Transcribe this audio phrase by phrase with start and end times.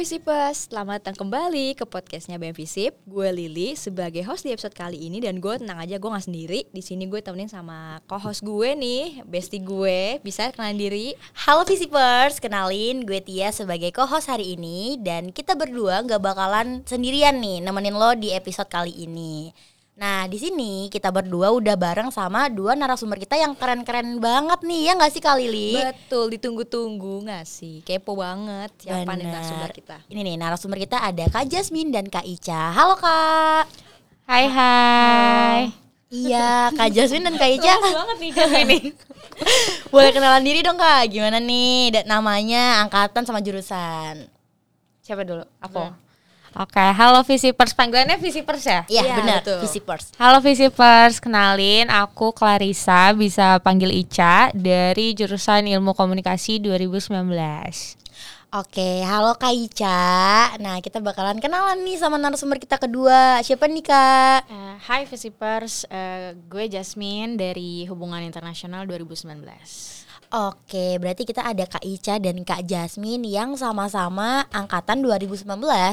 [0.00, 2.96] Visipers, selamat datang kembali ke podcastnya BM Visip.
[3.04, 6.64] Gue Lili sebagai host di episode kali ini dan gue tenang aja gue nggak sendiri.
[6.72, 10.16] Di sini gue temenin sama co-host gue nih, bestie gue.
[10.24, 11.12] Bisa kenalin diri?
[11.44, 17.36] Halo Visipers, kenalin gue Tia sebagai co-host hari ini dan kita berdua nggak bakalan sendirian
[17.36, 19.52] nih nemenin lo di episode kali ini.
[20.00, 24.80] Nah di sini kita berdua udah bareng sama dua narasumber kita yang keren-keren banget nih
[24.88, 25.76] ya nggak sih Kak Lili?
[25.76, 27.84] Betul, ditunggu-tunggu nggak sih?
[27.84, 30.00] Kepo banget siapa nih narasumber kita.
[30.08, 32.72] Ini nih narasumber kita ada Kak Jasmine dan Kak Ica.
[32.72, 33.68] Halo Kak.
[34.24, 35.60] Hai hai.
[36.08, 37.74] Iya Kak Jasmine dan Kak Ica.
[37.76, 38.30] banget nih
[38.64, 38.78] ini.
[39.92, 41.12] Boleh kenalan diri dong Kak.
[41.12, 44.32] Gimana nih namanya, angkatan sama jurusan?
[45.04, 45.44] Siapa dulu?
[45.60, 45.92] Aku.
[46.50, 47.78] Oke, halo Visipers.
[47.78, 48.82] Panggilannya Visipers ya?
[48.90, 49.58] Iya Iya, benar, betul.
[49.62, 50.10] Visipers.
[50.18, 57.22] Halo Visipers, kenalin aku Clarissa, bisa panggil Ica dari jurusan Ilmu Komunikasi 2019.
[58.50, 60.58] Oke, halo Kak Ica.
[60.58, 63.38] Nah, kita bakalan kenalan nih sama narasumber kita kedua.
[63.46, 64.40] Siapa nih Kak?
[64.50, 70.02] Eh, Hai Visipers, eh, gue Jasmine dari Hubungan Internasional 2019.
[70.30, 75.42] Oke, berarti kita ada Kak Ica dan Kak Jasmine yang sama-sama angkatan 2019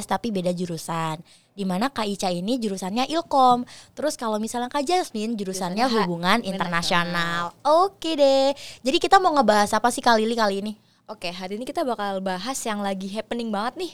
[0.05, 1.17] tapi beda jurusan.
[1.57, 3.65] Di mana Kak Ica ini jurusannya Ilkom.
[3.97, 7.57] Terus kalau misalnya Kak Jasmine jurusannya hubungan internasional.
[7.65, 8.53] Oke deh.
[8.85, 10.86] Jadi kita mau ngebahas apa sih Kak Lili kali ini?
[11.07, 13.93] Oke, hari ini kita bakal bahas yang lagi happening banget nih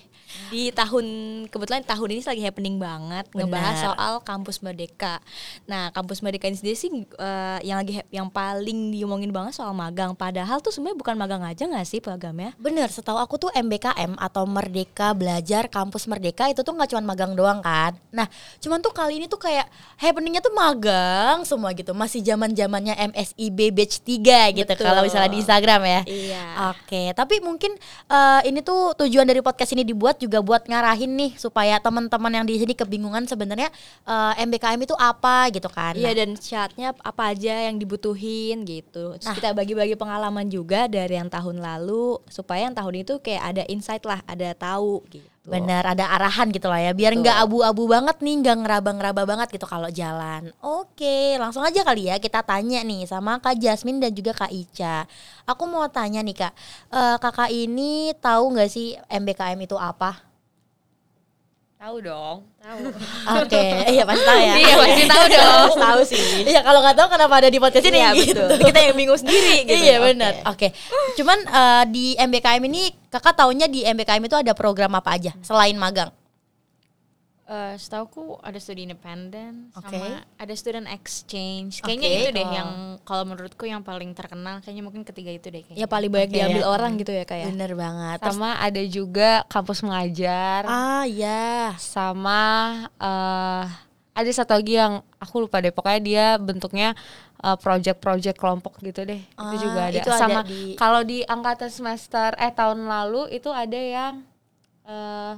[0.50, 1.06] di tahun
[1.45, 3.86] kebetulan tahun ini lagi happening banget ngebahas Benar.
[3.86, 5.22] soal kampus merdeka.
[5.69, 10.17] Nah, kampus merdeka ini sendiri sih eh, yang lagi yang paling diomongin banget soal magang.
[10.17, 12.58] Padahal tuh sebenarnya bukan magang aja nggak sih programnya?
[12.58, 17.38] Bener, setahu aku tuh MBKM atau Merdeka Belajar Kampus Merdeka itu tuh nggak cuma magang
[17.38, 17.94] doang kan.
[18.09, 18.25] Nah,
[18.58, 19.69] cuman tuh kali ini tuh kayak
[20.02, 21.94] happeningnya tuh magang semua gitu.
[21.94, 26.02] Masih zaman zamannya MSIB batch 3 gitu kalau misalnya di Instagram ya.
[26.09, 26.45] Iya.
[26.74, 27.75] Oke, tapi mungkin
[28.08, 32.46] eh, ini tuh tujuan dari podcast ini dibuat juga buat ngarahin nih supaya teman-teman yang
[32.47, 33.68] di sini kebingungan sebenarnya
[34.08, 36.00] eh, MBKM itu apa gitu kan.
[36.00, 39.18] Iya Nah, dan syaratnya apa aja yang dibutuhin gitu.
[39.18, 39.34] Terus Nah.
[39.34, 44.06] kita bagi-bagi pengalaman juga dari yang tahun lalu supaya yang tahun itu kayak ada insight
[44.06, 45.32] lah, ada tahu gitu.
[45.44, 49.68] Benar, ada arahan gitu lah ya, biar nggak abu-abu banget nih, nggak ngeraba-ngeraba banget gitu
[49.68, 50.56] kalau jalan.
[50.64, 55.04] Oke, langsung aja kali ya kita tanya nih sama Kak Jasmine dan juga Kak Ica.
[55.44, 56.54] Aku mau tanya nih Kak,
[56.96, 60.32] eh, kakak ini tahu nggak sih MBKM itu apa?
[61.83, 62.47] Tahu dong.
[62.63, 62.79] Tahu.
[63.44, 63.59] Oke,
[63.91, 64.53] iya pasti tahu ya.
[64.55, 65.71] Iya, pasti tahu dong.
[65.83, 66.23] tahu sih.
[66.47, 68.39] Iya kalau nggak tahu kenapa ada di podcast ini Iya, gitu.
[68.39, 68.71] betul.
[68.71, 69.83] Kita yang bingung sendiri gitu.
[69.83, 70.05] Iya Oke.
[70.07, 70.33] benar.
[70.47, 70.67] Oke.
[71.19, 75.75] Cuman eh, di MBKM ini kakak taunya di MBKM itu ada program apa aja selain
[75.75, 76.07] magang?
[77.44, 79.92] Eh, setauku ada studi independen Oke.
[79.92, 81.84] sama ada student exchange.
[81.84, 82.16] Kayaknya Oke.
[82.18, 82.54] itu deh Oh.
[82.54, 82.70] yang
[83.04, 85.76] kalau menurutku yang paling terkenal kayaknya mungkin ketiga itu deh kayaknya.
[85.76, 86.36] Ya paling banyak Oke.
[86.40, 87.52] diambil orang gitu ya kayak.
[87.52, 88.18] Bener banget.
[88.18, 90.64] Terus- Sama ada juga kampus mengajar.
[90.64, 91.76] ah ya.
[91.76, 92.42] Sama
[92.96, 93.66] eh
[94.14, 95.70] ada satu lagi yang aku lupa deh.
[95.70, 96.96] Pokoknya dia bentuknya
[97.38, 99.20] eh, project-project kelompok gitu deh.
[99.36, 100.00] Ah, itu juga ada.
[100.00, 104.24] itu Sama di- kalau di angkatan semester eh tahun lalu itu ada yang
[104.88, 105.36] eh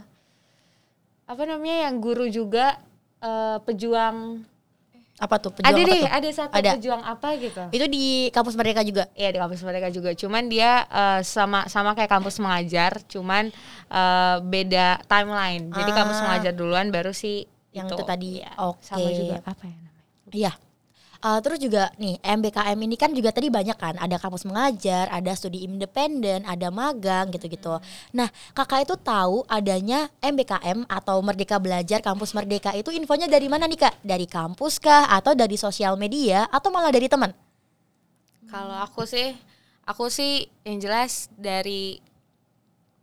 [1.26, 2.78] apa namanya yang guru juga
[3.18, 4.46] eh, pejuang
[5.16, 5.48] Apa tuh?
[5.50, 6.12] Pejuang ada apa deh tuh?
[6.12, 6.72] ada satu Ada.
[6.76, 9.08] pejuang apa gitu Itu di kampus Merdeka juga.
[9.12, 13.48] Iya di kampus mereka juga cuman dia eh, sama sama kayak kampus mengajar cuman
[13.90, 15.96] eh, beda timeline jadi Ah.
[15.96, 18.30] kampus mengajar duluan baru sih Yang itu tadi.
[18.40, 18.52] Iya.
[18.62, 18.80] Oke.
[18.82, 20.52] sama juga apa ya namanya Iya.
[21.26, 25.34] Eh, terus juga nih MBKM ini kan juga tadi banyak kan ada kampus mengajar, ada
[25.34, 27.82] studi independen, ada magang gitu-gitu.
[28.14, 33.66] Nah kakak itu tahu adanya MBKM atau Merdeka Belajar Kampus Merdeka itu infonya dari mana
[33.66, 34.06] nih kak?
[34.06, 35.10] Dari kampus kah?
[35.10, 36.46] Atau dari sosial media?
[36.54, 37.34] Atau malah dari teman?
[38.46, 39.34] kalau aku sih
[39.84, 42.00] aku sih yang jelas dari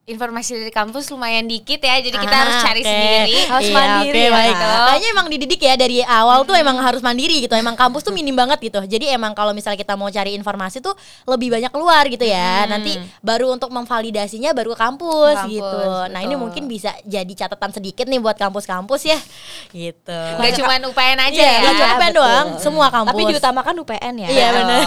[0.02, 2.90] informasi dari kampus lumayan dikit ya jadi kita Ah, harus cari oke.
[2.90, 4.54] sendiri Harus Iya, mandiri oke, ya, baik.
[4.56, 4.74] Kak.
[4.82, 7.54] Kayaknya emang dididik ya dari awal tuh emang harus mandiri gitu.
[7.54, 8.82] Emang kampus tuh minim banget gitu.
[8.82, 10.90] Jadi emang kalau misalnya kita mau cari informasi tuh
[11.24, 12.66] lebih banyak keluar gitu ya.
[12.66, 15.86] Nanti baru untuk memvalidasinya baru ke kampus, Kampus, gitu.
[16.08, 16.42] Nah, ini betul.
[16.42, 19.18] mungkin bisa jadi catatan sedikit nih buat kampus-kampus ya.
[19.70, 20.18] Gitu.
[20.34, 22.18] nggak cuma UPN aja Iya, ya nggak cuma UPN betul.
[22.18, 23.10] doang, semua kampus.
[23.14, 24.28] Tapi diutamakan UPN ya.
[24.28, 24.80] Iya, benar.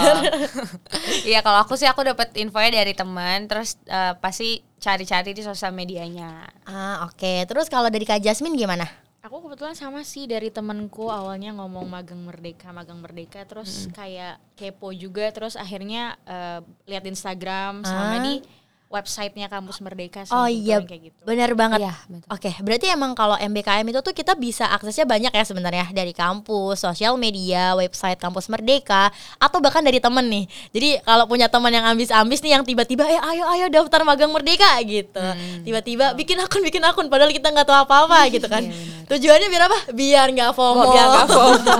[1.24, 5.72] Iya kalau aku sih aku dapat infonya dari teman terus eh, pasti cari-cari di sosial
[5.72, 6.44] medianya.
[6.64, 7.44] Ah, oke.
[7.44, 8.84] Terus kalau dari Kak Jasmine gimana?
[9.20, 13.48] Aku kebetulan sama sih dari temenku awalnya ngomong magang merdeka, magang merdeka, Hmm.
[13.50, 18.22] terus kayak kepo juga, terus akhirnya eh, lihat Instagram sama Ah.
[18.22, 18.34] di
[18.86, 20.30] websitenya kampus Merdeka sih.
[20.30, 21.20] Oh kebetulan iya, kayak gitu.
[21.26, 21.78] benar banget.
[21.82, 21.94] Iya.
[22.30, 26.86] Oke, berarti emang kalau MBKM itu tuh kita bisa aksesnya banyak ya sebenarnya dari kampus,
[26.86, 29.10] sosial media, website kampus Merdeka,
[29.42, 30.44] atau bahkan dari temen nih.
[30.70, 34.78] Jadi kalau punya teman yang ambis-ambis nih yang tiba-tiba eh ayo ayo daftar magang Merdeka
[34.86, 35.22] gitu,
[35.66, 38.62] tiba-tiba bikin akun bikin akun padahal kita nggak tahu apa-apa gitu kan.
[39.06, 39.78] Tujuannya biar apa?
[39.94, 40.82] Biar nggak FOMO.
[40.82, 41.78] Oh, biar gak FOMO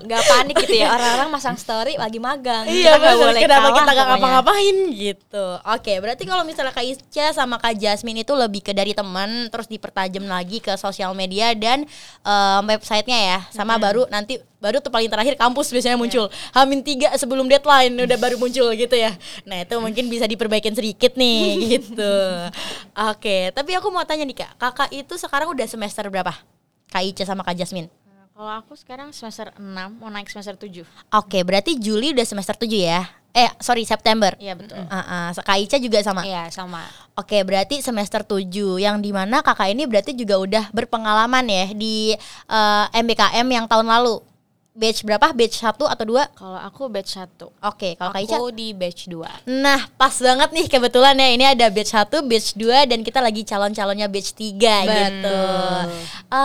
[0.10, 3.24] Gak panik gitu ya Orang-orang masang story lagi magang Iya Kita nggak benar.
[3.24, 5.46] boleh Kenapa kalah kita nggak ngapa-ngapain gitu?
[5.64, 9.66] Oke, berarti kalau misalnya Kak Ica sama Kak Jasmine itu lebih ke dari teman, terus
[9.66, 11.82] dipertajam lagi ke sosial media dan
[12.22, 16.30] em, websitenya ya, sama baru nanti baru tuh paling terakhir kampus biasanya muncul.
[16.54, 19.10] Hamin tiga sebelum deadline udah baru muncul gitu ya.
[19.42, 22.14] Nah itu mungkin bisa diperbaikin sedikit nih gitu.
[23.10, 26.32] Oke, tapi aku mau tanya nih Kak, Kakak itu sekarang udah semester berapa?
[26.86, 27.90] Kak Ica sama Kak Jasmine?
[28.40, 29.60] Kalau aku sekarang semester 6
[30.00, 30.80] mau naik semester 7.
[31.12, 33.04] Oke, berarti Juli udah semester 7 ya?
[33.30, 34.34] Eh, sorry September.
[34.42, 34.82] Iya betul.
[34.82, 36.26] Uh, uh, Kak Ica juga sama.
[36.26, 36.82] Iya, sama.
[37.14, 42.16] Oke, berarti semester 7 yang di mana kakak ini berarti juga udah berpengalaman ya di
[42.48, 44.24] eh, MBKM yang tahun lalu.
[44.80, 45.36] Batch berapa?
[45.36, 46.40] Batch 1 atau 2?
[46.40, 47.52] Kalau aku batch 1.
[47.68, 49.44] Oke, kalau Kak Ica Aku di batch 2.
[49.60, 53.44] Nah, pas banget nih kebetulan ya ini ada batch 1, batch 2 dan kita lagi
[53.44, 54.56] calon-calonnya batch 3
[54.88, 55.40] gitu.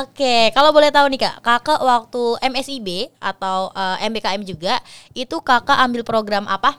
[0.03, 4.83] Oke, kalau boleh tahu nih Kak, Kakak waktu MSIB atau eh, MBKM juga
[5.15, 6.75] itu Kakak ambil program apa?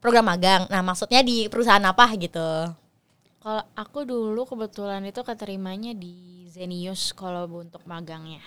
[0.00, 0.64] Program magang.
[0.72, 2.72] Nah, maksudnya di perusahaan apa gitu?
[3.44, 8.40] Kalau aku dulu kebetulan itu keterimanya di Zenius kalau untuk magangnya.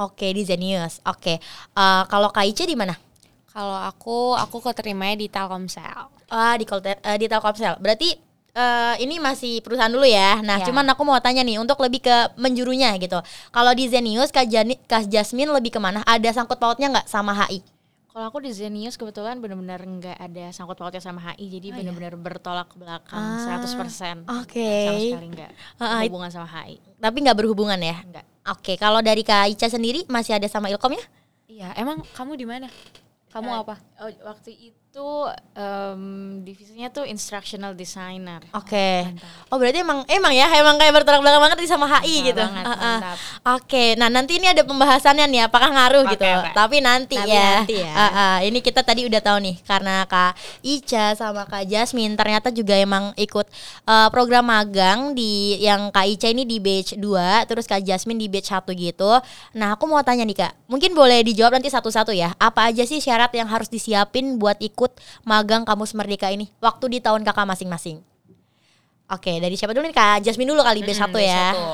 [0.00, 1.04] Oke, di Zenius.
[1.04, 1.36] Oke.
[1.76, 2.96] Eh, kalau Kak Ica di mana?
[3.50, 6.08] Kalau aku, aku keterimanya di Telkomsel.
[6.30, 7.76] Ah, di eh, di Telkomsel.
[7.82, 8.14] Berarti
[8.50, 10.40] eh, ini masih perusahaan dulu ya.
[10.40, 10.66] Nah, Ya.
[10.70, 13.20] cuman aku mau tanya nih untuk lebih ke menjurunya gitu.
[13.50, 16.00] Kalau di Zenius, Kak, Jani, Kak Jasmine lebih ke mana?
[16.08, 17.60] Ada sangkut pautnya nggak sama HI?
[18.10, 22.66] Kalau aku di Zenius kebetulan benar-benar nggak ada sangkut pautnya sama HI, jadi benar-benar bertolak
[22.66, 24.26] ke belakang Ah, 100%.
[24.26, 24.66] oke.
[24.82, 26.82] Sama sekali nggak Ah, it- hubungan sama HI.
[26.98, 28.02] Tapi nggak berhubungan ya?
[28.02, 28.26] Enggak.
[28.50, 31.04] Oke, kalau dari Kak Ica sendiri masih ada sama Ilkom ya?
[31.46, 32.66] Iya, emang kamu di mana?
[33.30, 33.74] Kamu Eh, apa?
[34.02, 34.89] Oh, waktu itu
[35.54, 36.02] em,
[36.42, 38.42] divisinya tuh instructional designer.
[38.56, 39.06] Oke.
[39.46, 42.42] Oh berarti emang emang ya emang kayak bertolak belakang banget nih sama HI Sama gitu.
[42.42, 42.74] banget, ah.
[42.78, 43.16] mantap.
[43.60, 46.24] Oke, nah nanti ini ada pembahasannya nih apakah ngaruh Oke, gitu.
[46.26, 46.50] oke.
[46.54, 47.50] Tapi nanti Tapi ya.
[47.62, 47.92] nanti ya.
[47.94, 48.36] Ah, ah.
[48.42, 50.32] ini kita tadi udah tahu nih karena Kak
[50.64, 53.46] Ica sama Kak Jasmine ternyata juga emang ikut
[53.86, 58.26] eh, program magang di yang Kak Ica ini di batch 2, terus Kak Jasmine di
[58.26, 59.10] batch 1 gitu.
[59.54, 60.52] Nah, aku mau tanya nih Kak.
[60.66, 62.32] Mungkin boleh dijawab nanti satu-satu ya.
[62.40, 64.79] Apa aja sih syarat yang harus disiapin buat ikut
[65.26, 68.00] magang Kampus Merdeka ini waktu di tahun Kakak masing-masing?
[69.10, 70.22] Oke, dari siapa dulu nih Kak?
[70.22, 71.50] Jasmine dulu kali batch 1 batch ya.
[71.50, 71.64] satu.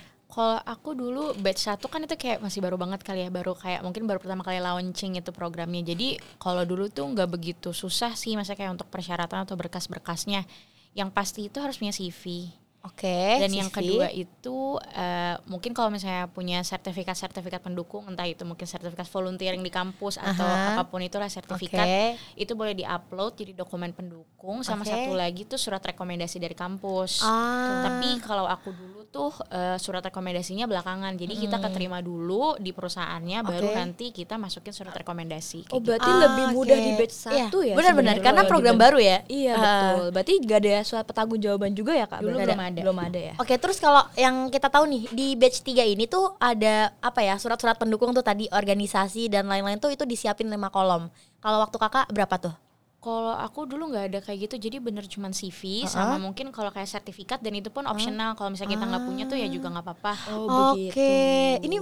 [0.38, 3.84] Kalau aku dulu batch 1 kan itu kayak masih baru banget kali ya, baru kayak
[3.84, 5.82] mungkin baru pertama kali launching itu programnya.
[5.82, 10.46] Jadi kalau dulu tuh nggak begitu susah sih, masa kayak untuk persyaratan atau berkas-berkasnya.
[10.94, 12.54] Yang pasti itu harus punya CV.
[12.78, 13.42] Oke.
[13.42, 13.76] Dan yang CV.
[13.76, 14.56] kedua itu
[14.88, 20.42] eh, mungkin kalau misalnya punya sertifikat-sertifikat pendukung, entah itu mungkin sertifikat volunteering di kampus atau
[20.42, 20.74] Aha.
[20.74, 22.16] apa pun itulah sertifikat, Oke.
[22.34, 24.62] itu boleh diupload jadi dokumen pendukung.
[24.62, 24.90] Sama Oke.
[24.90, 27.22] satu lagi tuh surat rekomendasi dari kampus.
[27.22, 27.82] Ah.
[27.84, 31.12] Tapi kalau aku dulu tuh eh, surat rekomendasinya belakangan.
[31.14, 33.76] Jadi kita keterima dulu di perusahaannya, baru Oke.
[33.76, 35.66] nanti kita masukin surat rekomendasi.
[35.66, 35.86] kayak Oh gitu.
[35.88, 36.84] berarti Ah, lebih mudah oke.
[36.84, 38.84] di batch Iya, 1 ya benar-benar, sebenarnya karena program gitu.
[38.84, 39.18] baru ya?
[39.26, 39.60] Iya Ah.
[39.60, 42.20] betul Berarti gak ada surat petanggung jawaban juga ya kak?
[42.20, 42.67] Dulu belum ada.
[42.72, 43.34] Belum ada ya?
[43.40, 47.38] Oke, terus kalau yang kita tahu nih di batch 3 ini tuh ada apa ya?
[47.40, 51.08] Surat-surat pendukung tuh tadi organisasi dan lain-lain tuh itu disiapin lima kolom.
[51.40, 52.54] Kalau waktu Kakak berapa tuh?
[52.98, 56.90] Kalau aku dulu nggak ada kayak gitu, jadi bener cuman CV sama mungkin kalau kayak
[56.90, 58.34] sertifikat dan itu pun optional.
[58.34, 60.12] Kalau misalnya kita nggak punya tuh ya juga nggak apa-apa.
[60.34, 61.14] Oh Oke,
[61.62, 61.78] ini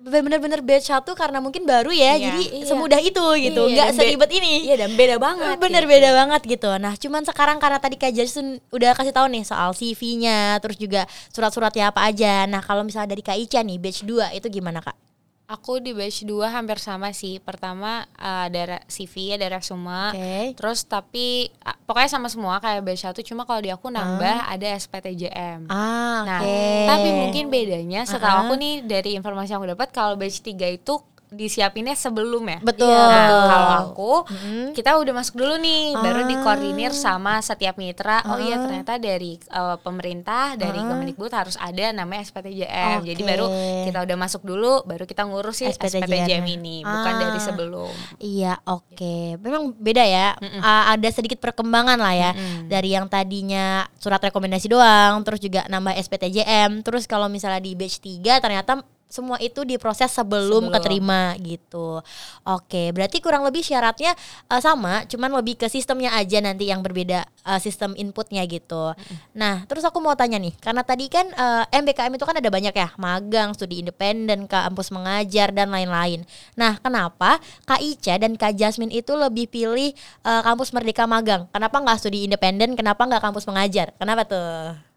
[0.00, 2.32] bener-bener batch 1 karena mungkin baru ya, Iya.
[2.32, 2.66] jadi Iya.
[2.66, 4.64] semudah itu gitu, Iya, nggak seribet ini.
[4.64, 5.92] Iya dan beda banget Bener gitu.
[5.92, 6.70] beda banget gitu.
[6.80, 11.04] Nah, cuman sekarang karena tadi Kak Jason udah kasih tahu nih soal CV-nya, terus juga
[11.30, 12.48] surat-suratnya apa aja.
[12.48, 15.09] Nah, kalau misalnya dari Kak Ica nih batch 2 itu gimana, Kak?
[15.50, 17.38] Aku di batch 2 hampir sama sih.
[17.38, 20.14] Pertama eh, ada CV, ada resume.
[20.14, 20.54] Oke.
[20.54, 21.50] Terus tapi
[21.84, 25.66] pokoknya sama semua kayak batch 1 cuma kalau di aku nambah ada SPTJM.
[25.66, 26.62] Ah, Nah, oke.
[26.86, 28.42] tapi mungkin bedanya setahu Ah.
[28.44, 30.94] aku nih dari informasi yang aku dapat kalau batch 3 itu
[31.30, 32.58] disiapinnya sebelum ya.
[32.60, 32.90] Betul.
[32.90, 34.66] Nah, kalau aku Mm-mm.
[34.72, 36.28] kita udah masuk dulu nih, baru Ah.
[36.28, 38.20] dikoordinir sama setiap mitra.
[38.26, 38.62] Oh iya Ah.
[38.62, 40.86] ternyata dari eh, pemerintah, dari Ah.
[40.90, 42.98] Kemendikbud harus ada namanya SPTJM.
[43.04, 43.30] Jadi Oke.
[43.30, 43.46] baru
[43.84, 46.02] kita udah masuk dulu, baru kita ngurus sih SPTJM.
[46.04, 47.20] SPTJM ini, bukan Ah.
[47.20, 47.92] dari sebelum.
[48.18, 49.14] Iya, oke.
[49.38, 50.34] Memang beda ya.
[50.60, 52.30] A- ada sedikit perkembangan lah ya.
[52.32, 52.66] Mm-mm.
[52.66, 58.00] Dari yang tadinya surat rekomendasi doang, terus juga nambah SPTJM, terus kalau misalnya di batch
[58.00, 60.74] 3 ternyata semua itu diproses sebelum, Sebelum.
[60.74, 61.98] keterima gitu.
[62.46, 64.14] Oke, berarti kurang lebih syaratnya
[64.46, 68.94] eh, sama, cuman lebih ke sistemnya aja nanti yang berbeda eh, sistem inputnya gitu.
[69.34, 72.72] Nah, terus aku mau tanya nih, karena tadi kan eh, MBKM itu kan ada banyak
[72.72, 76.22] ya, magang, studi independen, kampus mengajar dan lain-lain.
[76.54, 79.90] Nah, kenapa Kak Ica dan Kak Jasmine itu lebih pilih
[80.24, 81.50] eh, kampus Merdeka magang?
[81.50, 82.78] Kenapa nggak studi independen?
[82.78, 83.90] Kenapa nggak kampus mengajar?
[83.98, 84.89] Kenapa tuh?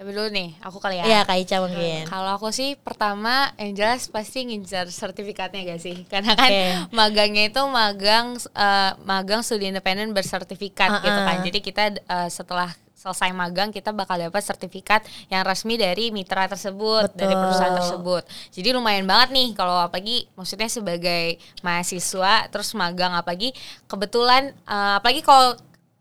[0.00, 1.04] Coba dulu nih, aku kali ya.
[1.04, 2.08] Iya, Kak Ica mungkin.
[2.08, 5.92] Kalau aku sih pertama yang jelas pasti ngincar sertifikatnya gak sih?
[6.12, 6.48] Karena kan
[6.88, 11.44] magangnya itu magang eh, magang studi independen bersertifikat gitu kan.
[11.44, 17.12] Jadi kita eh, setelah selesai magang kita bakal dapat sertifikat yang resmi dari mitra tersebut,
[17.12, 17.44] dari Betul.
[17.44, 18.22] perusahaan tersebut.
[18.56, 23.52] Jadi lumayan banget nih kalau apalagi maksudnya sebagai mahasiswa terus magang apalagi
[23.84, 25.60] kebetulan eh, apalagi kalau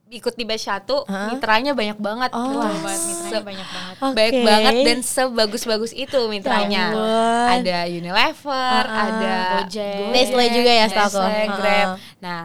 [0.10, 2.32] ikut di batch satu mitranya banyak banget.
[2.34, 2.58] Oh.
[2.58, 3.96] Wah, Betul banget, mitranya banyak banget.
[4.12, 4.44] baik Oke.
[4.44, 6.84] banget dan sebagus-bagus itu mitranya.
[6.90, 7.06] Ya
[7.54, 9.06] ada Unilever, Uh-uh.
[9.06, 10.10] ada Gojek.
[10.10, 11.22] Nestle juga ya, setahu aku.
[11.22, 11.58] Nestle, Uh-uh.
[11.58, 11.88] Grab.
[12.20, 12.42] Nah,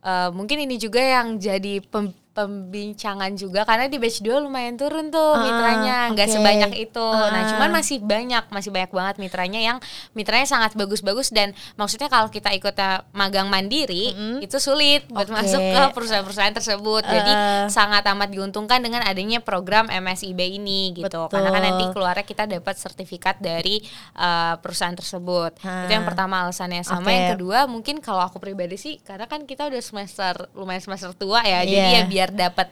[0.00, 5.10] eh, mungkin ini juga yang jadi pem- pembincangan juga karena di batch 2 lumayan turun
[5.10, 6.34] tuh Uh-uh, mitranya, nggak oke.
[6.38, 7.02] sebanyak itu.
[7.02, 7.50] Nah, Uh-uh.
[7.50, 9.76] cuman masih banyak, masih banyak banget mitranya yang
[10.14, 15.82] mitranya sangat bagus-bagus dan maksudnya kalau kita ikutnya magang mandiri itu sulit buat masuk ke
[15.92, 17.02] perusahaan-perusahaan tersebut.
[17.02, 17.66] Jadi Uh-uh.
[17.68, 21.26] sangat amat diuntungkan dengan adanya program MSIB ini gitu.
[21.28, 21.68] Karena kan Betul.
[21.74, 23.82] nanti keluarnya kita dapat sertifikat dari
[24.14, 25.58] uh, perusahaan tersebut.
[25.58, 26.84] Itu yang pertama alasannya.
[26.84, 27.12] Sama Oke.
[27.12, 31.42] yang kedua mungkin kalau aku pribadi sih karena kan kita udah semester lumayan semester tua
[31.42, 31.64] ya.
[31.64, 32.00] Jadi Iya.
[32.00, 32.68] ya biar dapat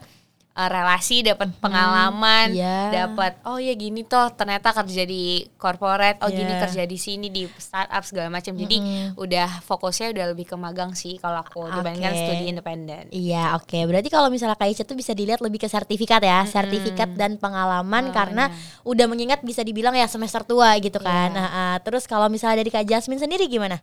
[0.57, 2.89] uh, relasi, dapat pengalaman, iya.
[3.05, 6.63] dapat oh ya gini toh ternyata kerja di corporate, oh gini Iya.
[6.67, 8.57] kerja di sini di startup segala macam.
[8.57, 8.77] Jadi
[9.21, 12.23] udah fokusnya udah lebih ke magang sih kalau aku dibandingkan Oke.
[12.25, 13.05] studi independen.
[13.13, 13.79] Iya, oke.
[13.85, 18.09] Berarti kalau misalnya Kak Ica tuh bisa dilihat lebih ke sertifikat ya, sertifikat dan pengalaman
[18.11, 18.49] karena
[18.89, 21.37] udah mengingat bisa dibilang ya semester tua gitu kan.
[21.37, 23.77] Nah, ah, terus kalau misalnya dari Kak Jasmine sendiri gimana?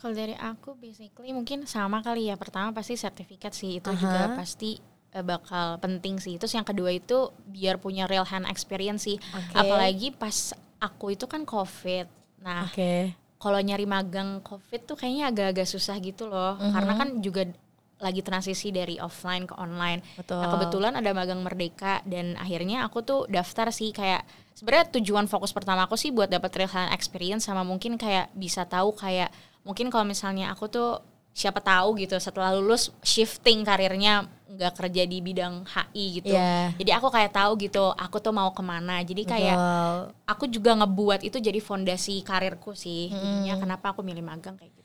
[0.00, 2.40] Kalau dari aku basically mungkin sama kali ya.
[2.40, 4.80] Pertama pasti sertifikat sih itu juga pasti
[5.12, 6.40] eh, bakal penting sih.
[6.40, 9.20] Terus yang kedua itu biar punya real hand experience sih.
[9.20, 9.60] Oke.
[9.60, 12.08] Apalagi pas aku itu kan covid.
[12.40, 13.12] Nah Oke.
[13.36, 16.56] kalau nyari magang covid tuh kayaknya agak-agak susah gitu loh.
[16.56, 17.44] Karena kan juga
[18.00, 20.00] lagi transisi dari offline ke online.
[20.16, 20.40] Betul.
[20.40, 24.24] Nah, kebetulan ada magang merdeka dan akhirnya aku tuh daftar sih kayak
[24.56, 28.64] sebenarnya tujuan fokus pertama aku sih buat dapat real hand experience sama mungkin kayak bisa
[28.64, 29.28] tahu kayak
[29.66, 30.90] mungkin kalau misalnya aku tuh
[31.30, 36.34] siapa tahu gitu setelah lulus shifting karirnya nggak kerja di bidang HI gitu.
[36.34, 36.74] Iya.
[36.74, 39.00] Jadi aku kayak tahu gitu aku tuh mau ke mana.
[39.00, 39.96] Jadi kayak Betul.
[40.26, 43.08] aku juga ngebuat itu jadi fondasi karirku sih.
[43.08, 44.79] Jadinya kenapa aku milih magang kayak gitu.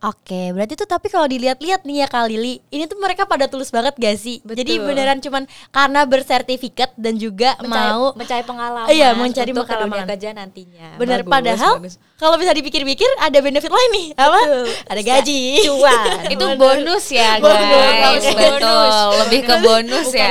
[0.00, 3.68] Oke, berarti tuh tapi kalau dilihat-lihat nih ya Kak Lili, ini tuh mereka pada tulus
[3.68, 4.38] banget gak sih?
[4.40, 4.86] Jadi Betul.
[4.86, 10.06] beneran cuman karena bersertifikat dan juga mencari, mau mencari pengalaman Iya, mencari untuk pengalaman.
[10.06, 11.94] kerja nantinya bener Bagus, padahal bagus.
[12.14, 14.40] kalau bisa dipikir-pikir ada benefit lain nih, apa?
[14.40, 14.66] Betul.
[14.86, 15.40] Ada gaji.
[15.62, 18.36] cuan itu bonus ya Bonus, guys oke.
[18.36, 18.86] betul
[19.20, 20.28] lebih ke bonus ya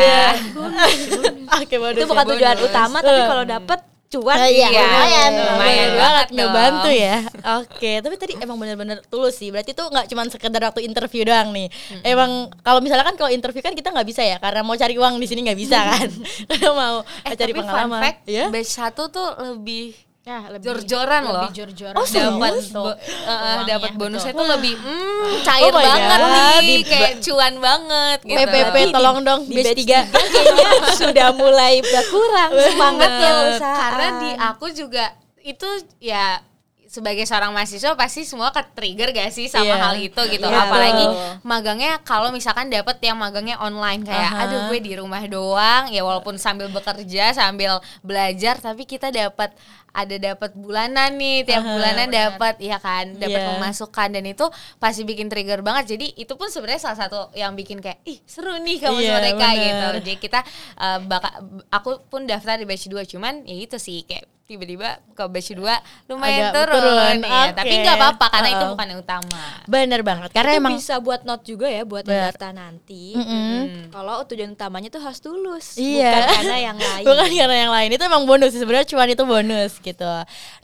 [1.51, 1.97] Oke, bonus.
[1.97, 2.31] itu bukan ya.
[2.31, 2.67] tujuan bonus.
[2.67, 7.17] utama tapi kalau dapet cuan Ah, iya, Iya, lumayan, lumayan banget ngebantu ya.
[7.61, 9.53] Oke, tapi tadi emang bener-bener tulus sih.
[9.53, 11.69] Berarti tuh nggak cuma sekedar waktu interview doang nih.
[12.01, 15.15] Emang kalau misalnya kan kalau interview kan kita nggak bisa ya, karena mau cari uang
[15.15, 16.09] di sini nggak bisa kan.
[16.49, 17.89] Karena mau eh cari tapi pengalaman.
[17.89, 18.45] fun fact ya?
[18.49, 21.47] batch satu tuh lebih Ya, lebih Jor-joran loh.
[21.47, 21.95] Lebih jor-joran.
[21.95, 24.41] Oh, dapat uangnya, dapat bonusnya betul.
[24.43, 26.29] tuh lebih hmm, cair Oh banget God.
[26.29, 30.13] nih Di- kayak cuan banget gitu PPP tolong dong di batch batch 3.
[30.29, 30.67] kayaknya
[31.01, 35.05] sudah mulai berkurang semangatnya usaha karena di aku juga
[35.39, 36.43] itu ya
[36.85, 39.77] sebagai seorang mahasiswa pasti semua ke trigger gak sih sama Iya.
[39.79, 40.57] hal itu gitu Iya.
[40.59, 41.05] apalagi
[41.43, 44.43] magangnya kalau misalkan dapet yang magangnya online kayak Aha.
[44.45, 49.53] aduh gue di rumah doang ya walaupun sambil bekerja sambil belajar tapi kita dapat
[49.91, 53.47] ada dapat bulanan nih tiap bulanan dapat ya kan dapat Iya.
[53.51, 57.77] pemasukan dan itu pasti bikin trigger banget jadi itu pun sebenarnya salah satu yang bikin
[57.77, 59.59] kayak ih seru nih kamu Iya, mereka bener.
[59.59, 60.39] gitu jadi kita
[60.75, 61.29] uh, baka,
[61.69, 65.61] aku pun daftar di batch 2 cuman ya itu sih kayak tiba-tiba ke batch 2
[66.07, 67.53] lumayan Agak turun, turun, iya.
[67.53, 67.81] tapi oke.
[67.81, 70.29] nggak apa-apa karena itu bukan yang utama Bener banget.
[70.33, 73.93] Karena itu emang bisa buat note juga ya buat daftar nanti Mm-mm.
[73.93, 76.09] kalau tujuan utamanya tuh harus tulus Iya.
[76.09, 79.71] bukan karena yang lain Bukan karena yang lain itu emang bonus sebenarnya cuan itu bonus
[79.81, 80.13] gitu.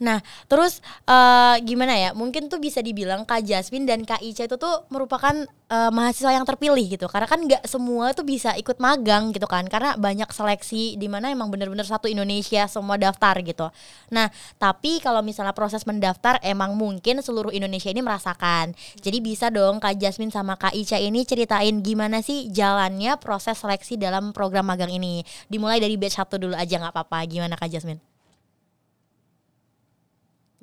[0.03, 2.09] Nah terus eh, gimana ya?
[2.15, 5.33] Mungkin tuh bisa dibilang Kak Jasmine dan Kak Ica itu tuh merupakan
[5.71, 7.07] eh, mahasiswa yang terpilih gitu.
[7.09, 9.65] Karena kan nggak semua tuh bisa ikut magang gitu kan.
[9.67, 13.67] Karena banyak seleksi di mana emang bener-bener satu Indonesia semua daftar gitu.
[14.13, 14.29] Nah
[14.61, 18.77] tapi kalau misalnya proses mendaftar emang mungkin seluruh Indonesia ini merasakan.
[19.01, 23.97] Jadi bisa dong Kak Jasmine sama Kak Ica ini ceritain gimana sih jalannya proses seleksi
[23.99, 25.25] dalam program magang ini.
[25.47, 27.19] Dimulai dari batch 1 dulu aja nggak apa-apa.
[27.29, 28.14] Gimana Kak Jasmine?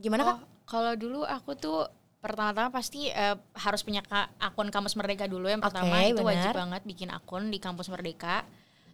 [0.03, 0.37] Gimana kak?
[0.37, 1.87] Oh, Kalau dulu aku tuh
[2.23, 4.03] pertama-tama pasti eh, harus punya
[4.39, 6.61] akun kampus Merdeka dulu yang pertama Oke, itu wajib benar.
[6.67, 8.47] banget bikin akun di kampus Merdeka.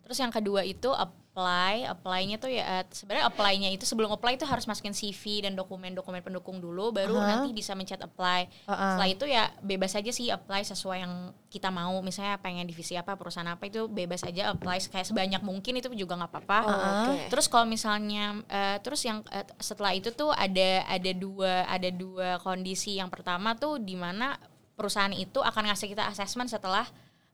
[0.09, 4.49] Terus yang kedua itu apply, apply-nya tuh ya eh, sebenarnya apply-nya itu sebelum apply itu
[4.49, 7.45] harus masukin CV dan dokumen-dokumen pendukung dulu baru Aha.
[7.45, 8.49] nanti bisa mencet apply.
[8.65, 8.97] Uh-uh.
[8.97, 12.00] Setelah itu ya bebas aja sih apply sesuai yang kita mau.
[12.00, 16.17] Misalnya pengen divisi apa, perusahaan apa itu bebas aja apply kayak sebanyak mungkin itu juga
[16.17, 16.59] nggak apa-apa.
[16.65, 17.12] oke.
[17.29, 22.41] Terus kalau misalnya eh, terus yang eh, setelah itu tuh ada ada dua ada dua
[22.41, 22.97] kondisi.
[22.97, 24.41] Yang pertama tuh di mana
[24.73, 26.88] perusahaan itu akan ngasih kita assessment setelah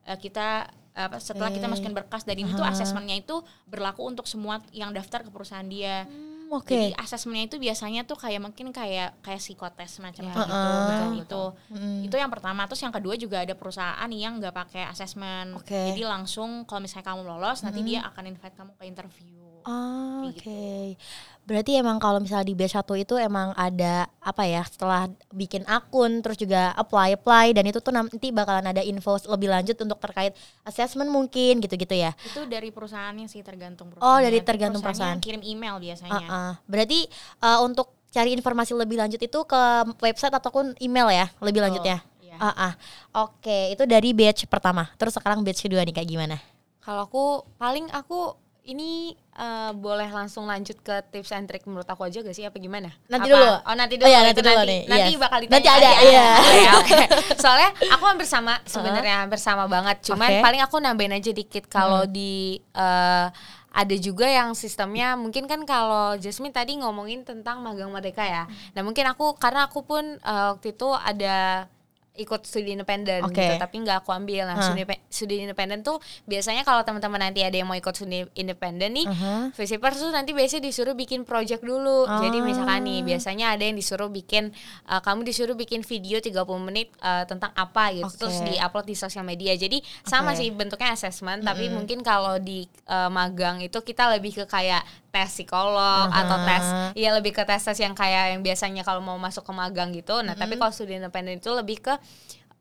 [0.05, 4.95] kita apa setelah kita masukin berkas dan ini tuh assessmentnya itu berlaku untuk semua yang
[4.95, 6.07] daftar ke perusahaan dia.
[6.07, 6.71] Hmm, Oke.
[6.71, 10.31] Jadi assessmentnya itu biasanya tuh kayak mungkin kayak kayak psikotes macam Ya.
[10.31, 10.85] gitu, Heeh.
[10.87, 11.43] bukan itu.
[11.73, 11.99] Mm.
[12.07, 12.63] Itu yang pertama.
[12.69, 15.57] Terus yang kedua juga ada perusahaan yang nggak pakai assessment.
[15.59, 15.75] Oke.
[15.91, 19.44] Jadi langsung kalau misalnya kamu lolos, nanti dia akan invite kamu ke interview.
[19.65, 20.45] Ah, Oke.
[20.45, 20.97] Kayak
[21.45, 26.25] Berarti emang kalau misalnya di batch 1 itu emang ada apa ya setelah bikin akun
[26.25, 30.33] terus juga apply apply dan itu tuh nanti bakalan ada info lebih lanjut untuk terkait
[30.65, 32.17] assessment mungkin gitu-gitu ya.
[32.25, 34.25] Itu dari perusahaannya sih tergantung Oh, perusahaannya.
[34.25, 35.21] dari tergantung perusahaan.
[35.21, 36.25] Kirim email biasanya.
[36.25, 36.51] Ah, ah.
[36.65, 37.05] Berarti
[37.45, 39.61] uh, untuk cari informasi lebih lanjut itu ke
[40.01, 41.97] website ataupun email ya lebih Betul, lanjutnya.
[42.25, 42.37] iya.
[42.41, 42.73] Ah, ah.
[43.21, 44.89] Oke, itu dari batch pertama.
[44.97, 46.41] Terus sekarang batch kedua nih kayak gimana?
[46.81, 48.33] Kalau aku paling aku
[48.65, 52.57] ini eh, boleh langsung lanjut ke tips and trick menurut aku aja gak sih apa
[52.57, 52.89] gimana?
[53.05, 53.37] Nanti Apa?
[53.37, 53.51] dulu.
[53.61, 54.09] Oh nanti Oh dulu.
[54.09, 55.21] iya, itu nanti dulu nanti, nih, Nanti yes.
[55.21, 55.99] bakal ditanya Nanti ada, ya.
[56.01, 56.27] iya.
[56.41, 56.99] Oh, ya, oke.
[57.37, 59.97] Soalnya aku hampir sama sebenarnya hampir sama banget.
[60.01, 60.41] Cuman Oke.
[60.41, 63.27] paling aku nambahin aja dikit kalau di eh,
[63.75, 68.47] ada juga yang sistemnya mungkin kan kalau Jasmine tadi ngomongin tentang magang merdeka ya.
[68.71, 71.67] Nah mungkin aku karena aku pun eh, waktu itu ada
[72.15, 73.37] ikut studi independen Oke.
[73.37, 74.71] gitu tapi nggak aku ambil nah Hah.
[74.71, 79.07] studi, studi independen tuh biasanya kalau teman-teman nanti ada yang mau ikut studi independen nih
[79.07, 79.35] Aha.
[79.55, 82.07] Visiper tuh nanti biasanya disuruh bikin project dulu.
[82.07, 84.51] Jadi misalkan nih biasanya ada yang disuruh bikin
[84.89, 88.17] uh, kamu disuruh bikin video 30 menit uh, tentang apa gitu Oke.
[88.19, 89.53] terus diupload di sosial media.
[89.55, 90.45] Jadi sama Oke.
[90.45, 94.83] sih bentuknya assessment tapi mungkin kalau di uh, magang itu kita lebih ke kayak
[95.15, 96.47] tes psikolog atau Aha.
[96.51, 96.65] tes
[96.99, 100.19] ya lebih ke tes tes yang kayak yang biasanya kalau mau masuk ke magang gitu.
[100.19, 101.95] Nah, tapi kalau studi independen itu lebih ke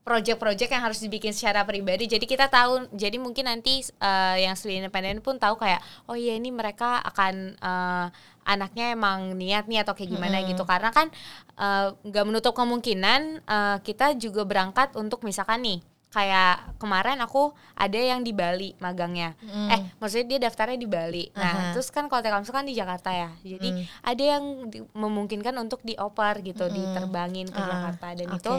[0.04, 2.04] project-project yang harus dibikin secara pribadi.
[2.04, 6.36] Jadi kita tahu, jadi mungkin nanti eh, yang studi independen pun tahu kayak, oh iya
[6.36, 8.06] ini mereka akan eh,
[8.44, 10.62] anaknya emang niat nih atau kayak gimana gitu.
[10.68, 11.08] Karena kan
[11.56, 15.80] eh, nggak menutup kemungkinan eh, kita juga berangkat untuk misalkan nih
[16.14, 17.42] kayak kemarin aku
[17.74, 19.34] ada yang di Bali magangnya.
[19.42, 21.26] Eh, maksudnya dia daftarnya di Bali.
[21.34, 21.72] Nah, Aha.
[21.74, 23.34] terus kan kalau Telkomsel kan di Jakarta ya.
[23.42, 23.82] Jadi Mm.
[24.00, 28.38] ada yang di- memungkinkan untuk dioper gitu, diterbangin ke Ah, Jakarta dan oke.
[28.38, 28.52] itu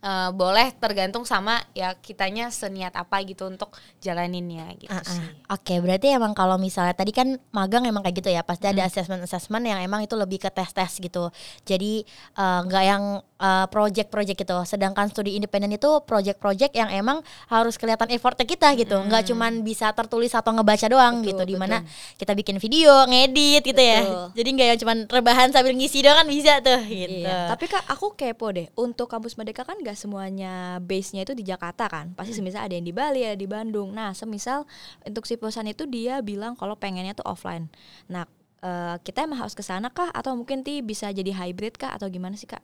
[0.00, 5.04] eh, boleh tergantung sama ya kitanya seniat apa gitu untuk jalaninnya gitu ah.
[5.04, 5.20] sih.
[5.48, 8.74] Oke, berarti emang kalau misalnya tadi kan magang emang kayak gitu ya, pasti Hmm.
[8.76, 11.28] ada assessment-assessment yang emang itu lebih ke tes-tes gitu.
[11.64, 12.02] Jadi
[12.36, 13.02] eh, nggak yang
[13.40, 14.56] eh, project-project gitu.
[14.64, 19.00] Sedangkan studi independen itu project-project yang emang harus kelihatan effortnya kita gitu.
[19.00, 21.42] Nggak cuman bisa tertulis atau ngebaca doang Betul, gitu.
[21.50, 22.16] Di mana betul.
[22.20, 24.00] kita bikin video, ngedit gitu ya.
[24.04, 24.26] Betul.
[24.36, 27.24] Jadi nggak yang cuman rebahan sambil ngisi doang kan bisa tuh gitu.
[27.26, 27.48] Iya.
[27.52, 28.66] Tapi kak aku kepo deh.
[28.76, 32.12] Untuk kampus Merdeka kan gak semuanya base-nya itu di Jakarta kan.
[32.12, 33.90] Pasti semisal ada yang di Bali, ada di Bandung.
[33.90, 34.66] Nah, semisal
[35.02, 37.66] untuk si perusahaan itu dia bilang kalau pengennya tuh offline.
[38.06, 38.26] Nah,
[38.60, 42.06] eh, kita emang harus ke sana kah atau mungkin ti bisa jadi hybrid kah atau
[42.06, 42.62] gimana sih kak?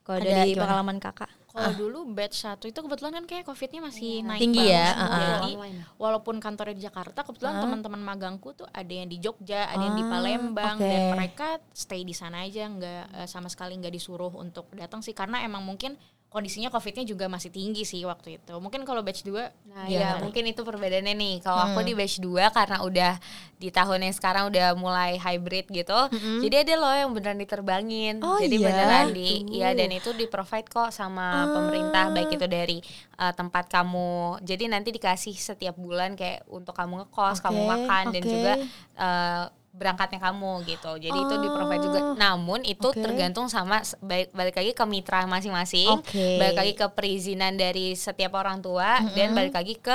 [0.00, 0.64] Kalau dari gimana?
[0.64, 1.30] pengalaman kakak.
[1.50, 4.74] Kalau dulu batch 1 itu kebetulan kan kayak covidnya masih naik Tinggi banget.
[4.74, 5.18] ya, ah, ah.
[5.18, 5.52] Jadi
[5.98, 7.62] walaupun kantornya di Jakarta, kebetulan Ah.
[7.66, 10.86] teman-teman magangku tuh ada yang di Jogja, ada yang di Ah, Palembang oke.
[10.86, 15.10] dan mereka stay di sana aja, nggak eh, sama sekali nggak disuruh untuk datang sih
[15.10, 15.98] karena emang mungkin
[16.30, 18.54] kondisinya covidnya juga masih tinggi sih waktu itu.
[18.62, 21.34] Mungkin kalau batch 2 Nah, ya mungkin itu perbedaannya nih.
[21.42, 23.18] Kalau aku di batch 2 karena udah
[23.58, 25.98] di tahun yang sekarang udah mulai hybrid gitu.
[26.42, 28.22] Jadi ada loh yang beneran diterbangin.
[28.22, 28.66] Oh, Jadi iya?
[28.66, 29.58] beneran di Tuh.
[29.58, 32.78] ya dan itu di provide kok sama pemerintah baik itu dari
[33.18, 34.38] uh, tempat kamu.
[34.46, 38.30] Jadi nanti dikasih setiap bulan kayak untuk kamu ngekos, kamu Oke, makan dan oke.
[38.30, 38.52] juga
[38.96, 40.92] uh, berangkatnya kamu gitu.
[40.96, 42.00] Jadi itu di provide juga.
[42.14, 43.00] Namun itu Oh, Oke.
[43.00, 45.94] tergantung sama balik, balik lagi ke mitra masing-masing.
[45.96, 46.36] Oke.
[46.36, 49.94] Balik lagi ke perizinan dari setiap orang tua dan balik lagi ke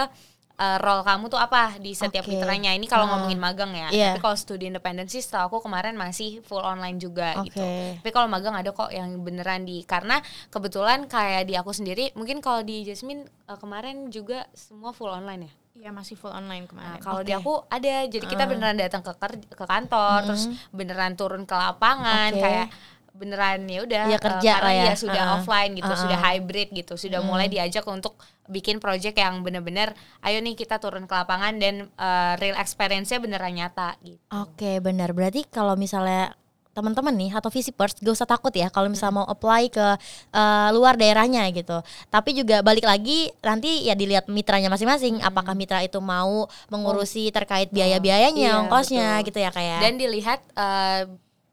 [0.56, 2.32] uh, role kamu tuh apa di setiap Oke.
[2.32, 2.72] mitranya.
[2.72, 3.10] Ini kalau Ah.
[3.12, 3.90] ngomongin magang ya.
[3.92, 4.08] Iya.
[4.14, 7.52] Tapi kalau studi independen sih setahu aku kemarin masih full online juga Oke.
[7.52, 7.60] gitu.
[8.00, 12.40] Tapi kalau magang ada kok yang beneran di karena kebetulan kayak di aku sendiri mungkin
[12.40, 15.54] kalau di Jasmine uh, kemarin juga semua full online ya.
[15.76, 17.00] Ya masih full online Nah, kemarin.
[17.00, 17.28] kalau Oke.
[17.28, 18.50] di aku ada, jadi kita Ah.
[18.50, 19.12] beneran datang ke
[19.52, 22.42] ke kantor, terus beneran turun ke lapangan, Oke.
[22.42, 22.68] kayak
[23.12, 24.84] beneran ya udah Ya, eh, kerja karena lah ya.
[24.84, 25.34] dia sudah Ah.
[25.36, 25.96] offline gitu, Ah.
[25.96, 31.06] sudah hybrid gitu, sudah mulai diajak untuk bikin project yang bener-bener, ayo nih kita turun
[31.06, 34.20] ke lapangan dan eh, real experience-nya beneran nyata gitu.
[34.34, 36.36] Oke benar berarti kalau misalnya
[36.76, 39.88] teman-teman nih atau visipers gak usah takut ya kalau misalnya mau apply ke
[40.36, 41.80] uh, luar daerahnya gitu.
[42.12, 45.24] Tapi juga balik lagi nanti ya dilihat mitranya masing-masing.
[45.24, 49.28] Apakah mitra itu mau mengurusi terkait biaya-biayanya, Iya, ongkosnya betul.
[49.32, 49.80] gitu ya kayak.
[49.80, 51.02] Dan dilihat eh,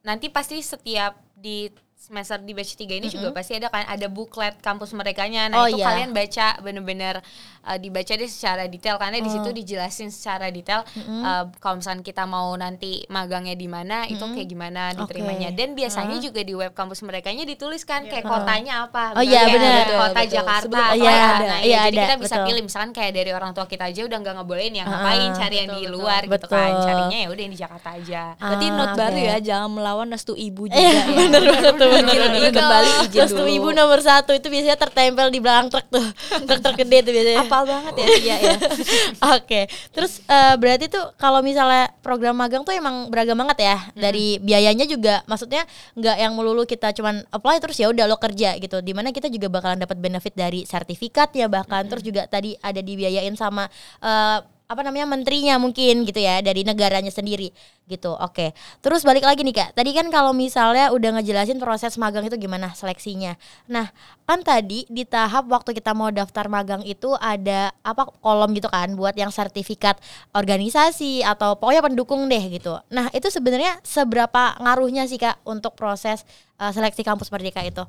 [0.02, 1.70] nanti pasti setiap di
[2.02, 5.46] semester di batch 3 ini juga pasti ada kan ada buklet kampus merekanya.
[5.46, 5.86] Nah, Oh, itu iya.
[5.86, 7.22] kalian baca bener-bener
[7.62, 9.54] eh, dibaca deh secara detail karena di situ Oh.
[9.54, 14.90] dijelasin secara detail eh, kalau misalnya kita mau nanti magangnya di mana itu kayak gimana
[14.92, 15.48] diterimanya.
[15.48, 15.56] Oke.
[15.56, 19.14] Dan biasanya juga di web kampus merekanya dituliskan kayak kotanya apa.
[19.14, 19.70] Oh, iya, Misalnya benar.
[19.70, 20.32] ada Betul, Kota betul.
[20.32, 20.62] Jakarta.
[20.64, 21.44] Sebelum- atau Iya, ada.
[21.44, 22.46] Nah, Iya, ya, jadi ada, kita bisa betul.
[22.48, 25.56] pilih misalkan kayak dari orang tua kita aja udah nggak ngebolehin ya Ah, ngapain cari
[25.56, 26.66] yang di luar gitu kan.
[26.68, 26.82] Betul.
[26.82, 28.22] Carinya ya udah yang di Jakarta aja.
[28.34, 31.04] Berarti Ah, note baru ya, jangan melawan restu ibu juga Iya, ya.
[31.14, 32.40] bener banget tuh, Izin- banget.
[32.40, 33.56] izin kembali izin tuh dulu.
[33.56, 36.06] ibu nomor satu itu biasanya tertempel di belakang truk tuh,
[36.48, 37.40] truk-truk gede tuh biasanya.
[37.44, 38.54] Apal banget ya dia ya.
[39.36, 39.60] Oke,
[39.92, 44.88] terus eh, berarti tuh kalau misalnya program magang tuh emang beragam banget ya dari biayanya
[44.88, 48.80] juga, maksudnya nggak yang melulu kita cuman apply terus ya udah lo kerja gitu.
[48.80, 52.80] Di mana kita juga bakalan dapat benefit dari sertifikat ya bahkan terus juga tadi ada
[52.80, 53.68] dibiayain sama
[54.00, 54.38] eh,
[54.72, 57.52] apa namanya menterinya mungkin gitu ya dari negaranya sendiri
[57.84, 58.16] gitu.
[58.16, 59.70] Oke, terus balik lagi nih kak.
[59.76, 63.36] Tadi kan kalau misalnya udah ngejelasin proses magang itu gimana seleksinya.
[63.68, 63.92] Nah
[64.24, 68.96] kan tadi di tahap waktu kita mau daftar magang itu ada apa kolom gitu kan
[68.96, 70.00] buat yang sertifikat
[70.32, 72.80] organisasi atau pokoknya pendukung deh gitu.
[72.88, 76.24] Nah itu sebenarnya seberapa ngaruhnya sih kak untuk proses
[76.56, 77.84] uh, seleksi kampus merdeka itu?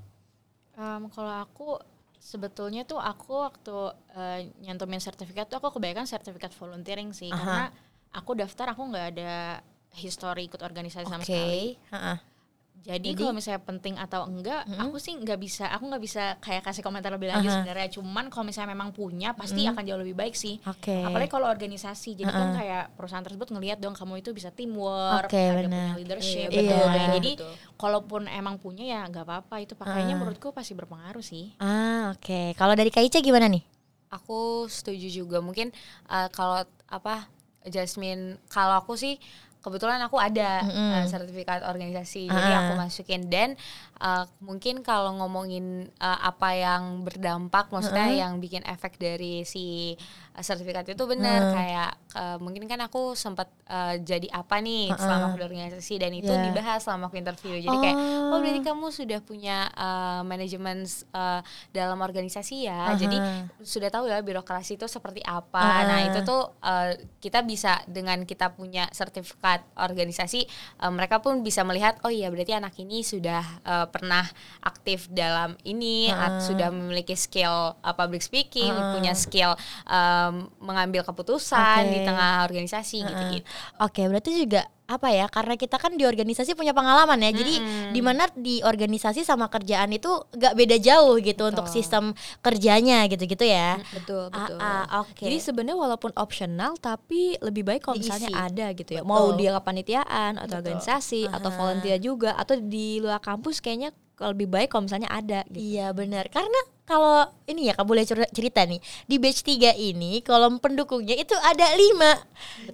[0.73, 1.77] Em, kalau aku
[2.23, 3.75] sebetulnya tuh aku waktu
[4.15, 7.35] eh, nyantumin sertifikat tuh aku kebanyakan sertifikat volunteering sih Aha.
[7.35, 7.63] karena
[8.15, 9.59] aku daftar aku nggak ada
[9.91, 11.65] history ikut organisasi sama Oke, sekali.
[11.91, 12.17] heeh.
[12.83, 14.75] Jadi, Jadi- kalau misalnya penting atau enggak, Mm-mm.
[14.83, 17.55] aku sih nggak bisa, aku nggak bisa kayak kasih komentar lebih lanjut Aha.
[17.63, 17.87] sebenarnya.
[17.95, 20.59] Cuman kalau misalnya memang punya, pasti akan jauh lebih baik sih.
[20.61, 20.99] Oke.
[20.99, 22.55] Apalagi kalau organisasi, jadi kan Heeh.
[22.59, 25.95] kayak perusahaan tersebut ngelihat dong kamu itu bisa teamwork, Oke, ada benar.
[25.95, 26.83] punya leadership, Iya, betul.
[26.83, 27.53] betul, Jadi betul.
[27.73, 29.55] kalaupun emang punya ya nggak apa-apa.
[29.57, 30.19] Itu pakainya Ah.
[30.19, 31.55] menurutku pasti berpengaruh sih.
[31.57, 32.51] Ah oke.
[32.53, 33.63] Kalau dari Kak Ica gimana nih?
[34.11, 35.71] Aku setuju juga mungkin
[36.05, 37.31] eh, kalau apa
[37.63, 39.15] Jasmine kalau aku sih
[39.63, 40.91] kebetulan aku ada Mm-mm.
[40.99, 42.59] eh, sertifikat organisasi jadi Ah.
[42.67, 43.55] aku masukin dan
[44.03, 48.19] eh, mungkin kalau ngomongin eh, apa yang berdampak maksudnya Mm-mm.
[48.19, 49.95] yang bikin efek dari si
[50.29, 51.53] eh, sertifikat itu benar Mm.
[51.53, 54.99] kayak eh, mungkin kan aku sempat eh, jadi apa nih Ah.
[54.99, 56.51] selama aku organisasi dan itu Yeah.
[56.51, 58.31] dibahas selama aku interview jadi kayak Oh.
[58.33, 62.99] oh berarti kamu sudah punya eh, manajemen eh, dalam organisasi ya Aha.
[62.99, 63.17] jadi
[63.61, 65.61] sudah tahu ya birokrasi itu seperti apa.
[65.61, 65.85] Ah.
[65.85, 66.89] Nah, itu tuh uh,
[67.19, 70.43] kita bisa dengan kita punya sertifikat organisasi
[70.79, 74.25] uh, mereka pun bisa melihat oh iya berarti anak ini sudah uh, pernah
[74.59, 76.33] aktif dalam ini Ah.
[76.33, 78.91] at- sudah memiliki skill uh, public speaking, Ah.
[78.91, 79.53] punya skill
[79.85, 81.93] um, mengambil keputusan Oke.
[81.93, 83.07] di tengah organisasi Heeh.
[83.07, 83.45] gitu-gitu.
[83.77, 85.25] Oke, berarti juga apa ya?
[85.27, 87.31] Karena kita kan di organisasi punya pengalaman ya.
[87.31, 87.55] Jadi
[87.89, 93.43] di mana di organisasi sama kerjaan itu nggak beda jauh gitu untuk sistem kerjanya gitu-gitu
[93.43, 93.81] ya.
[93.89, 94.57] Betul, Ah, betul.
[94.59, 95.19] ah, oke.
[95.19, 98.07] Jadi sebenarnya walaupun optional tapi lebih baik kalau Diisi.
[98.07, 99.01] misalnya ada gitu ya.
[99.01, 99.11] Betul.
[99.11, 100.57] Mau dia kepanitiaan atau Betul.
[100.61, 101.57] organisasi atau Aha.
[101.57, 105.59] volunteer juga atau di luar kampus kayaknya lebih baik kalau misalnya ada gitu.
[105.73, 106.29] Iya benar.
[106.29, 111.15] Karena kalau ini ya, Kak boleh cer- cerita nih di batch 3 ini kolom pendukungnya
[111.15, 112.11] itu ada lima.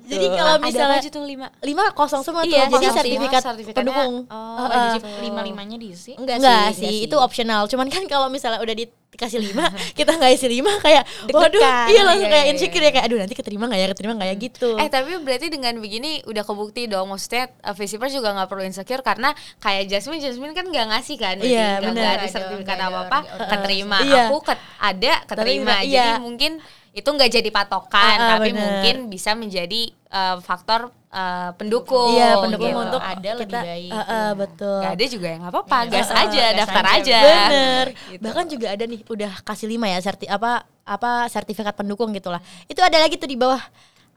[0.04, 1.48] Jadi kalau Ada misalnya aja tuh lima?
[1.60, 2.78] lima kosong semua Iya, tuh.
[2.78, 3.41] Jadi kosong sertifikat
[3.76, 4.13] pendukung.
[4.26, 4.89] Oh, Heeh.
[4.95, 5.08] gitu.
[5.24, 6.13] Lima-limanya diisi.
[6.15, 7.62] Enggak, Enggak sih, sih, enggak itu optional.
[7.65, 12.26] Cuman kan kalau misalnya udah dikasih lima, kita nggak isi lima kayak, waduh, iya langsung
[12.26, 14.69] Iya, kayak iya, insecure ya kayak, aduh nanti keterima nggak ya, keterima nggak ya gitu.
[14.76, 19.02] Eh tapi berarti dengan begini udah kebukti dong maksudnya uh, Visipers juga nggak perlu insecure
[19.02, 23.02] karena kayak Jasmine Jasmine kan nggak ngasih kan Iya, nggak- ada ada- sertifikat ada apa
[23.04, 23.19] apa
[23.50, 24.24] keterima Iya.
[24.28, 26.20] aku ket- ada keterima Keterima, jadi iya.
[26.20, 26.52] mungkin
[26.90, 28.60] itu nggak jadi patokan ah, tapi bener.
[28.66, 32.82] mungkin bisa menjadi uh, faktor uh, pendukung Iya pendukung gitu.
[32.82, 33.92] untuk Ada lebih kita, baik.
[33.94, 34.80] Eh, eh, betul.
[34.82, 37.86] Nggak ada juga ya nggak apa-apa Iya, gas uh-uh, aja gas daftar aja, aja Bener.
[37.94, 38.22] Gitu.
[38.26, 40.52] Bahkan juga ada nih udah kasih lima ya serti apa
[40.84, 42.42] apa sertifikat pendukung gitulah.
[42.66, 43.62] Itu ada lagi tuh di bawah.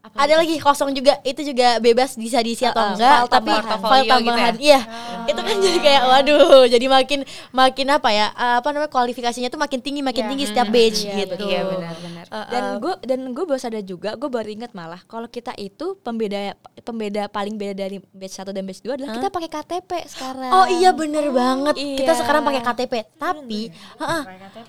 [0.03, 1.15] Ada lagi kosong juga.
[1.23, 3.63] Itu juga bebas bisa diisi atau Uh-uh, enggak file tapi tambahan.
[3.63, 4.55] file Portofolio gitu tambahan.
[4.55, 4.59] Ya?
[4.59, 4.79] iya
[5.23, 7.19] itu kan jadi kayak waduh jadi makin
[7.55, 10.29] makin apa ya apa namanya kualifikasinya tuh makin tinggi makin Iya.
[10.35, 11.35] tinggi setiap batch Iya, gitu.
[11.47, 14.97] iya benar-benar Eh, dan eh, gue dan gue baru sadar juga gue baru inget malah
[15.05, 19.29] kalau kita itu pembeda pembeda paling beda dari batch 1 dan batch 2 adalah kita
[19.29, 20.49] pakai KTP sekarang.
[20.51, 21.77] Oh iya bener banget.
[21.77, 22.17] Kita iya.
[22.17, 24.21] sekarang pakai KTP tapi heeh,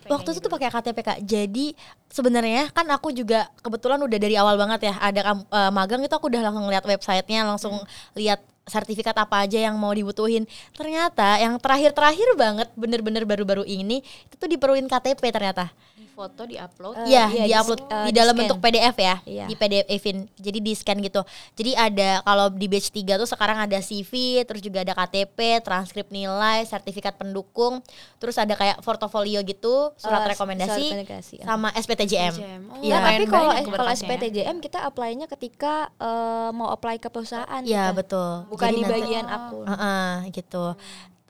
[0.07, 1.19] waktu itu tuh pakai KTP kak.
[1.25, 1.73] Jadi
[2.07, 6.29] sebenarnya kan aku juga kebetulan udah dari awal banget ya ada eh, magang itu aku
[6.29, 7.81] udah langsung lihat websitenya langsung
[8.13, 10.49] lihat sertifikat apa aja yang mau dibutuhin.
[10.73, 15.69] Ternyata yang terakhir-terakhir banget bener-bener baru-baru ini itu tuh diperluin KTP ternyata.
[16.15, 16.95] Di foto di upload.
[16.97, 18.39] Eh, Iya, iya, di di- upload eh, di dalam di-scan.
[18.39, 19.45] bentuk PDF ya, Iya.
[19.45, 20.19] di PDF-in.
[20.33, 21.21] Jadi di scan gitu.
[21.53, 26.07] Jadi ada kalau di batch 3 tuh sekarang ada CV, terus juga ada KTP, transkrip
[26.09, 27.83] nilai, sertifikat pendukung,
[28.17, 31.45] terus ada kayak portofolio gitu, surat Eh, rekomendasi, surat rekomendasi, ya.
[31.45, 32.31] sama SPTJM.
[32.33, 32.63] SPTJM.
[32.65, 32.95] Oh, Iya.
[32.95, 33.97] Nah, tapi kalau kalau ya.
[33.97, 37.59] SPTJM kita apply-nya ketika eh, mau apply ke perusahaan.
[37.61, 37.97] Iya, kita.
[37.97, 38.31] betul.
[38.49, 39.67] Bukan Jadi di nanti- bagian akun.
[39.67, 40.65] Heeh, gitu.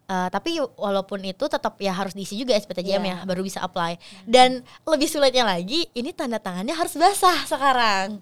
[0.04, 3.08] Eh, tapi walaupun itu tetap ya harus diisi juga SPTJM Iya.
[3.08, 3.96] ya baru bisa apply.
[4.28, 8.20] Dan lebih sulitnya lagi ini tanda tangannya harus basah sekarang.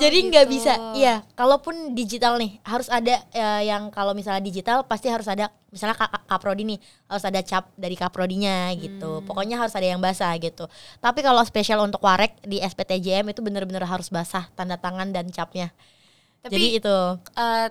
[0.00, 0.54] Jadi nggak gitu.
[0.56, 0.72] bisa.
[0.96, 6.00] Iya, kalaupun digital nih harus ada eh, yang kalau misalnya digital pasti harus ada misalnya
[6.00, 9.20] Ka- Ka- Kaprodi nih harus ada cap dari Kaprodinya gitu.
[9.20, 10.64] Pokoknya harus ada yang basah gitu.
[10.96, 15.76] Tapi kalau spesial untuk warek di SPTJM itu bener-bener harus basah tanda tangan dan capnya.
[16.40, 16.96] Tapi, Jadi itu
[17.36, 17.68] Eh,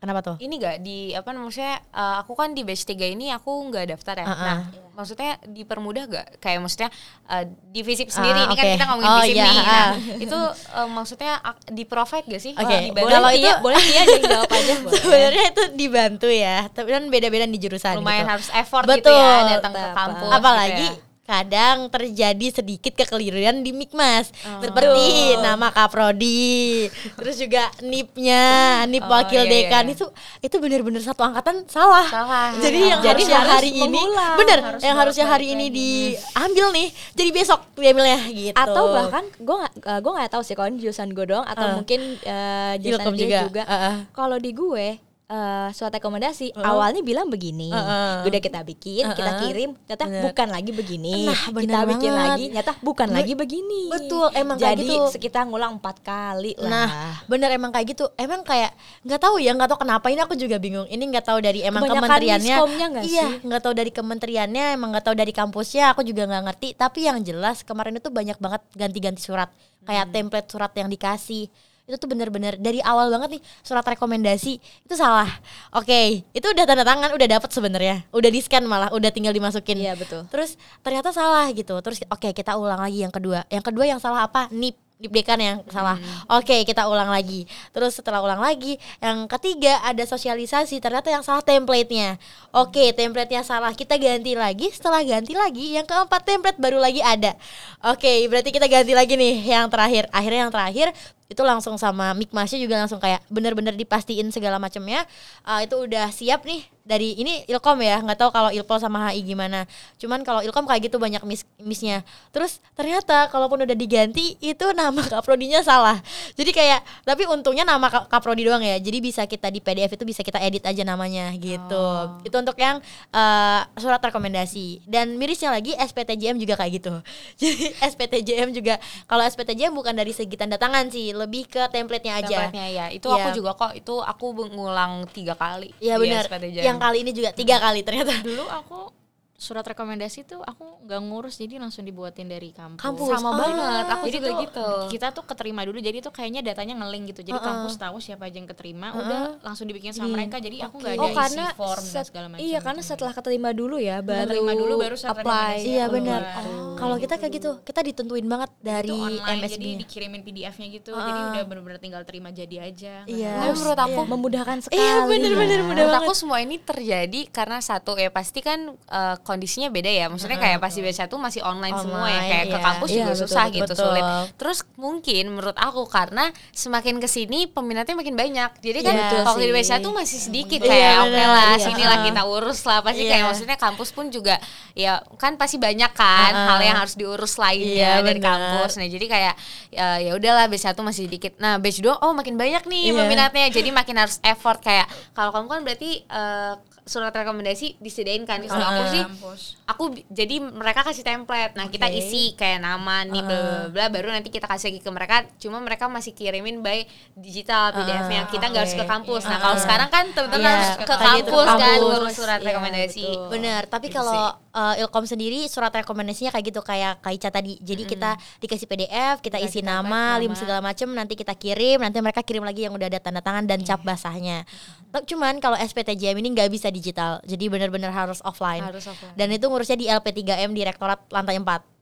[0.00, 0.36] kenapa tuh?
[0.38, 4.16] ini gak di apa maksudnya eh, aku kan di batch 3 ini aku nggak daftar
[4.16, 4.26] ya.
[4.26, 4.40] Uh-uh.
[4.40, 4.58] Nah,
[4.90, 6.88] maksudnya dipermudah gak kayak maksudnya
[7.26, 9.56] eh, di visip sendiri Ah, ini kan kita ngomongin Oh, visip iya, nih.
[9.56, 9.90] Nah, ah.
[10.18, 10.38] itu
[10.72, 12.52] eh, maksudnya ak- di provide gak sih?
[12.54, 12.80] Oke, Oh?
[12.98, 14.74] Boleh Kalau itu- boleh Tia jadi jawab aja.
[14.98, 17.94] Sebenarnya itu dibantu ya, tapi kan beda-beda di jurusan.
[17.94, 18.32] lumayan gitu.
[18.32, 19.04] harus effort Betul.
[19.04, 20.30] gitu ya datang ke kampus.
[20.32, 21.08] Apalagi gitu ya.
[21.30, 29.42] Kadang terjadi sedikit kekeliruan di Mikmas, seperti nama kaprodi, terus juga nipnya, nip Oh, wakil
[29.42, 29.94] iya, iya, dekan iya.
[29.94, 30.06] itu
[30.38, 32.06] itu bener-bener satu angkatan salah.
[32.06, 32.50] Salah.
[32.58, 34.36] Jadi yang Jadi harusnya harus hari ini, mengulang.
[34.38, 38.54] bener, Harus yang harusnya hari ini diambil nih, jadi besok diambilnya gitu.
[38.58, 41.74] Atau bahkan gue nggak gue nggak tahu sih kalau ini jurusan gue doang atau Uh.
[41.82, 43.38] mungkin eh, jurusan dia juga.
[43.46, 43.62] juga.
[43.66, 43.96] Uh, uh.
[44.10, 44.86] Kalau di gue
[45.30, 46.66] eh, surat rekomendasi Uh.
[46.66, 48.26] awalnya bilang begini, Uh-uh.
[48.26, 49.42] udah kita bikin, kita Uh-uh.
[49.46, 50.22] kirim, ternyata Bener.
[50.26, 52.26] bukan lagi begini, Nah, bener kita bikin banget.
[52.26, 53.82] lagi, ternyata bukan Be- lagi begini.
[53.88, 55.04] betul, emang kayak Jadi gitu.
[55.08, 56.66] sekitar ngulang empat kali lah.
[56.66, 56.88] Nah,
[57.24, 58.10] bener emang kayak gitu.
[58.14, 60.84] Emang kayak nggak tahu ya, nggak tahu kenapa ini aku juga bingung.
[60.84, 62.56] Ini nggak tahu dari emang Kebanyakan kementeriannya.
[62.90, 65.94] nggak iya, nggak tahu dari kementeriannya, emang nggak tahu dari kampusnya.
[65.94, 66.68] Aku juga nggak ngerti.
[66.74, 69.48] Tapi yang jelas kemarin itu banyak banget ganti-ganti surat,
[69.86, 71.46] kayak template surat yang dikasih.
[71.90, 75.26] Itu tuh bener-bener dari awal banget nih surat rekomendasi itu salah.
[75.74, 79.82] Oke, itu udah tanda tangan, udah dapet sebenarnya, udah di scan malah, udah tinggal dimasukin.
[79.82, 80.22] Iya betul.
[80.30, 80.54] Terus
[80.86, 81.74] ternyata salah gitu.
[81.82, 83.42] Terus oke kita ulang lagi yang kedua.
[83.50, 84.46] Yang kedua yang salah apa?
[84.54, 85.96] Nip Nip dekan yang salah.
[86.28, 87.48] Oke, kita ulang lagi.
[87.72, 90.76] Terus setelah ulang lagi, yang ketiga ada sosialisasi.
[90.76, 92.20] Ternyata yang salah template-nya.
[92.52, 93.72] Oke, template-nya salah.
[93.72, 94.68] Kita ganti lagi.
[94.68, 97.32] Setelah ganti lagi, yang keempat template baru lagi ada.
[97.80, 100.04] Oke, berarti kita ganti lagi nih yang terakhir.
[100.12, 100.92] Akhirnya yang terakhir
[101.30, 105.06] itu langsung sama Mikmasnya juga langsung kayak bener-bener dipastiin segala macamnya
[105.46, 109.22] Ah, itu udah siap nih dari ini Ilkom ya nggak tahu kalau Ilpol sama HI
[109.22, 109.62] gimana.
[109.94, 112.02] Cuman kalau Ilkom kayak gitu banyak miss missnya.
[112.34, 116.02] Terus ternyata kalaupun udah diganti itu nama kaprodinya salah.
[116.34, 118.82] Jadi kayak tapi untungnya nama Ka- kaprodi doang ya.
[118.82, 121.86] Jadi bisa kita di PDF itu bisa kita edit aja namanya gitu.
[122.26, 122.82] Itu untuk yang
[123.14, 124.82] eh, surat rekomendasi.
[124.82, 126.94] Dan mirisnya lagi SPTJM juga kayak gitu.
[127.40, 132.26] Jadi SPTJM juga kalau SPTJM bukan dari segi tanda tangan sih lebih ke template-nya aja
[132.48, 132.86] Template-nya ya.
[132.88, 133.20] Itu Iya.
[133.20, 135.70] aku juga kok itu aku ngulang tiga kali.
[135.78, 136.24] Iya benar.
[136.48, 138.16] Yang kali ini juga tiga kali ternyata.
[138.24, 138.99] Dulu aku
[139.40, 142.76] surat rekomendasi tuh aku nggak ngurus jadi langsung dibuatin dari kampus.
[142.78, 143.08] Kampus.
[143.10, 143.36] sama Ah.
[143.40, 143.84] banget.
[143.88, 144.66] Aku jadi juga tuh gitu.
[144.90, 147.48] kita tuh keterima dulu jadi tuh kayaknya datanya ngelink gitu jadi Uh-uh.
[147.48, 150.92] kampus tahu siapa aja yang keterima udah langsung dibikin sama Di- mereka jadi aku nggak
[150.92, 153.96] ada Oh karena isi form dan set- segala macam iya karena setelah keterima dulu ya
[153.98, 155.54] baru Keterima dulu baru apply.
[155.58, 156.20] Iya Oh, benar.
[156.20, 156.56] baru.
[156.76, 159.52] Kalau kita kayak gitu, kita ditentuin banget dari itu online MSB.
[159.54, 163.34] jadi dikirimin PDF-nya gitu jadi udah bener-bener tinggal terima jadi aja Iya.
[163.42, 164.76] Harus- menurut aku memudahkan sekali.
[164.76, 165.62] Iya bener-bener ya.
[165.62, 170.10] mudah Menurut aku semua ini terjadi karena satu ya pasti kan eh, kondisinya beda ya.
[170.10, 172.64] Maksudnya kayak pasti batch satu masih online, semua ya Online, kayak ke iya.
[172.66, 173.56] kampus Iya, juga betul, susah betul.
[173.62, 174.04] gitu sulit.
[174.34, 178.50] Terus mungkin menurut aku karena semakin ke sini peminatnya makin banyak.
[178.58, 179.54] Jadi kan Iya, waktu di sih.
[179.54, 181.62] batch satu masih sedikit Iya, kayak oke benar, lah iya.
[181.62, 183.10] sini lah kita urus lah pasti Iya.
[183.14, 184.34] kayak maksudnya kampus pun juga
[184.74, 186.46] ya kan pasti banyak kan Heeh.
[186.48, 188.34] hal yang harus diurus lainnya Iya, dari benar.
[188.34, 188.72] kampus.
[188.74, 189.34] Nah jadi kayak
[189.70, 191.38] ya ya udahlah batch satu masih sedikit.
[191.38, 192.98] Nah batch dua oh makin banyak nih Iya.
[192.98, 198.42] peminatnya jadi makin harus effort kayak kalau kamu kan berarti eh, surat rekomendasi disediain kan
[198.42, 201.52] kalau aku sih kampus aku jadi mereka kasih template.
[201.52, 202.00] Nah kita Oke.
[202.00, 205.16] isi kayak nama nih bla bla bla baru nanti kita kasih lagi ke mereka.
[205.36, 206.82] Cuma mereka masih kirimin by
[207.14, 209.22] digital PDF-nya kita nggak harus ke kampus.
[209.24, 209.42] Nah Iya.
[209.42, 211.80] kalau sekarang kan teman-teman Iya, harus ke kampus kan kampus.
[211.84, 213.04] ngurus surat Iya, rekomendasi.
[213.04, 213.28] betul.
[213.30, 217.58] Bener, tapi Gitu kalau uh, Ilkom sendiri surat rekomendasinya kayak gitu kayak Kak Ica tadi.
[217.62, 220.38] Jadi kita dikasih PDF, kita isi template, nama, lim nama.
[220.38, 223.62] segala macem, nanti kita kirim, nanti mereka kirim lagi yang udah ada tanda tangan dan
[223.62, 224.46] cap basahnya.
[224.90, 228.62] Tapi Cuman kalau SPTJM ini nggak bisa digital, jadi benar-benar harus offline.
[228.62, 231.79] harus offline Dan itu ngurusnya di LP3M di Rektorat lantai 4.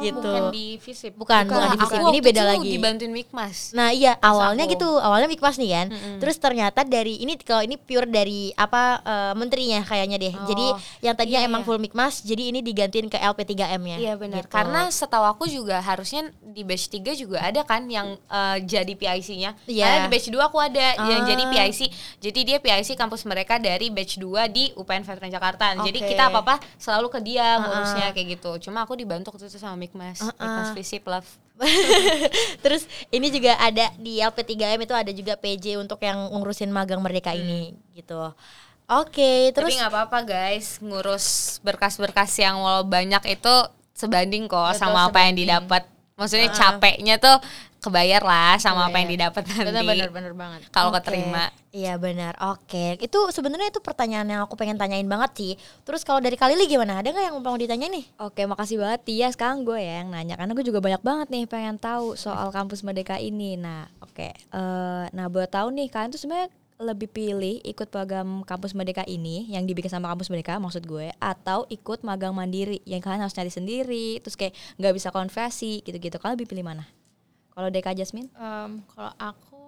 [0.00, 0.22] Gitu.
[0.22, 1.12] Bukan di Visip.
[1.14, 1.98] Bukan, bukan di Aku Visip.
[1.98, 2.68] waktu Ini beda lagi.
[2.70, 3.56] dibantuin Mikmas.
[3.72, 4.72] Nah iya awalnya aku.
[4.72, 9.32] gitu awalnya Mikmas nih kan terus ternyata dari ini kalau ini pure dari apa eh,
[9.34, 10.66] menterinya kayaknya deh jadi
[11.00, 11.66] yang tadinya iya, emang iya.
[11.66, 14.42] full Mikmas jadi ini digantiin ke LP3M nya Iya benar.
[14.42, 14.52] gitu.
[14.52, 19.50] Karena setahu aku juga harusnya di batch 3 juga ada kan yang eh, jadi PIC-nya.
[19.66, 19.84] Iya.
[19.84, 21.26] Karena di batch 2 aku ada yang Ah.
[21.26, 21.80] jadi PIC.
[22.20, 25.74] Jadi dia PIC kampus mereka dari batch 2 di UPN Veteran Jakarta.
[25.76, 26.08] Jadi Oke.
[26.08, 28.52] kita apa-apa selalu ke dia ngurusnya kayak gitu.
[28.62, 30.20] Cuma aku dibantu waktu itu sama Mikmas.
[30.20, 30.74] Ah, Mikmas ah.
[30.76, 31.30] Visip Love.
[32.66, 32.82] terus
[33.14, 37.78] ini juga ada di LP3M itu ada juga PJ untuk yang ngurusin magang merdeka ini
[37.94, 38.34] gitu
[38.90, 43.54] oke terus Tapi nggak apa-apa guys, ngurus berkas-berkas yang walau banyak itu
[43.94, 45.46] sebanding kok Betul, sama apa yang sebanding.
[45.46, 45.82] didapat.
[46.14, 47.38] Maksudnya capeknya tuh
[47.84, 49.28] kebayar lah sama apa yang Kebayar.
[49.28, 49.68] didapat nanti.
[49.68, 50.60] Bener-bener bener banget.
[50.72, 51.04] Kalau Oke.
[51.04, 51.52] keterima.
[51.74, 52.32] Iya benar.
[52.54, 52.96] Oke.
[52.96, 55.52] Itu sebenarnya itu pertanyaan yang aku pengen tanyain banget sih.
[55.84, 57.04] Terus kalau dari Kalili gimana?
[57.04, 58.06] Ada nggak yang mau ditanyain nih?
[58.24, 59.28] Oke, makasih banget Tia.
[59.28, 62.80] Sekarang gue ya yang nanya karena gue juga banyak banget nih pengen tahu soal kampus
[62.86, 63.60] Merdeka ini.
[63.60, 64.28] Nah, oke.
[64.32, 69.46] Eh, nah, buat tahu nih kalian tuh sebenarnya lebih pilih ikut program kampus Merdeka ini
[69.46, 73.50] yang dibikin sama kampus Merdeka maksud gue atau ikut magang mandiri yang kalian harus nyari
[73.54, 76.18] sendiri terus kayak nggak bisa konversi gitu-gitu.
[76.18, 76.84] Kalian lebih pilih mana?
[77.54, 78.28] Kalau Deka Jasmine?
[78.34, 79.60] Em, kalau aku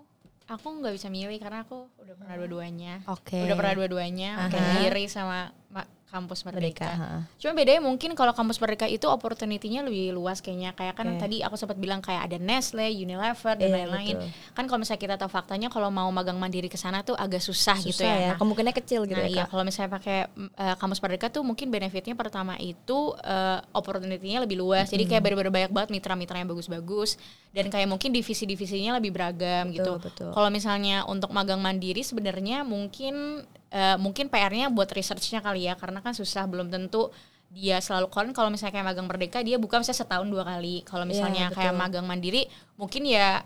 [0.47, 2.95] aku nggak bisa milih karena aku udah pernah dua-duanya.
[3.07, 3.47] Oke.
[3.47, 4.51] Udah pernah dua-duanya, Aha.
[4.51, 6.87] mandiri sama ma- kampus Merdeka.
[6.87, 7.27] merdeka.
[7.43, 10.71] Cuma bedanya mungkin kalau kampus merdeka itu opportunity-nya lebih luas kayaknya.
[10.73, 11.19] Kayak kan Oke.
[11.19, 14.15] tadi aku sempat bilang kayak ada Nestle, Unilever dan Iya, lain-lain.
[14.17, 14.55] betul.
[14.55, 17.77] Kan kalau misalnya kita tahu faktanya kalau mau magang mandiri ke sana tuh agak susah,
[17.83, 18.17] gitu Susah ya.
[18.17, 18.29] ya.
[18.33, 19.35] Nah, Kemungkinannya kecil gitu nah ya.
[19.35, 24.41] iya kalau misalnya pakai mm, eh, kampus merdeka tuh mungkin benefitnya pertama itu eh, opportunity-nya
[24.47, 24.87] lebih luas.
[24.89, 27.19] Jadi kayak bener-bener banyak banget mitra-mitra yang bagus-bagus
[27.51, 30.25] dan kayak mungkin divisi-divisinya lebih beragam Betul, gitu.
[30.31, 36.03] Kalau misalnya untuk magang mandiri sebenarnya mungkin eh, mungkin PR-nya buat research-nya kali ya karena
[36.05, 37.11] kan susah belum tentu
[37.47, 40.83] dia selalu kan kalau misalnya kayak magang merdeka dia buka misalnya setahun dua kali.
[40.83, 41.83] Kalau Iya, misalnya kayak betul.
[41.87, 42.43] magang mandiri
[42.75, 43.43] mungkin ya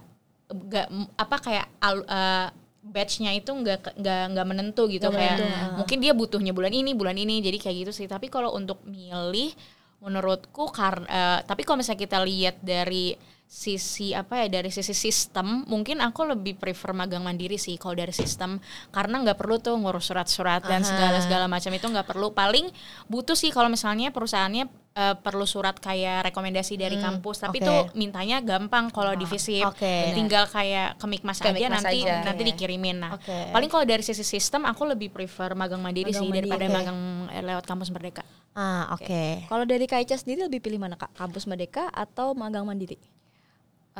[0.50, 2.48] nggak apa kayak eh,
[2.80, 5.76] batchnya itu nggak nggak nggak menentu gitu Nggak kayak menentu, ah.
[5.76, 9.52] mungkin dia butuhnya bulan ini bulan ini jadi kayak gitu sih tapi kalau untuk milih
[10.00, 13.12] menurutku karena tapi kalau misalnya kita lihat dari
[13.50, 18.14] sisi apa ya dari sisi sistem mungkin aku lebih prefer magang mandiri sih kalau dari
[18.14, 18.62] sistem
[18.94, 22.70] karena nggak perlu tuh ngurus surat-surat dan segala segala macam itu nggak perlu paling
[23.10, 27.66] butuh sih kalau misalnya perusahaannya eh, perlu surat kayak rekomendasi dari Hmm, kampus tapi oke.
[27.66, 30.14] itu mintanya gampang kalau di visip Oke.
[30.14, 32.22] tinggal kayak ke Mikmas Ke aja nanti aja.
[32.22, 32.50] nanti Oke.
[32.54, 33.50] dikirimin nah Oke.
[33.50, 36.46] paling kalau dari sisi sistem aku lebih prefer magang mandiri Magang sih mandiri.
[36.46, 36.74] daripada Oke.
[36.78, 39.46] magang eh, lewat kampus merdeka Ah oke.
[39.46, 41.14] Kalau dari Kak Ica sendiri lebih pilih mana Kak?
[41.14, 42.98] Kampus Merdeka atau magang mandiri?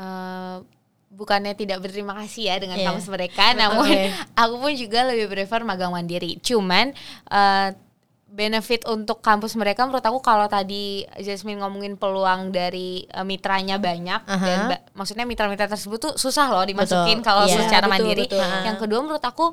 [0.01, 0.57] Eh,
[1.11, 2.87] bukannya tidak berterima kasih ya dengan Iya.
[2.89, 4.09] kampus mereka, namun Oke.
[4.33, 6.41] aku pun juga lebih prefer magang mandiri.
[6.41, 6.95] Cuman
[7.27, 7.69] eh,
[8.25, 14.23] benefit untuk kampus mereka menurut aku kalau tadi Jasmine ngomongin peluang dari eh, mitranya banyak
[14.23, 14.39] Aha.
[14.39, 18.23] dan ba- maksudnya mitra-mitra tersebut tuh susah loh dimasukin kalau Iya, secara betul, mandiri.
[18.25, 18.47] betul.
[18.63, 19.51] Yang kedua menurut aku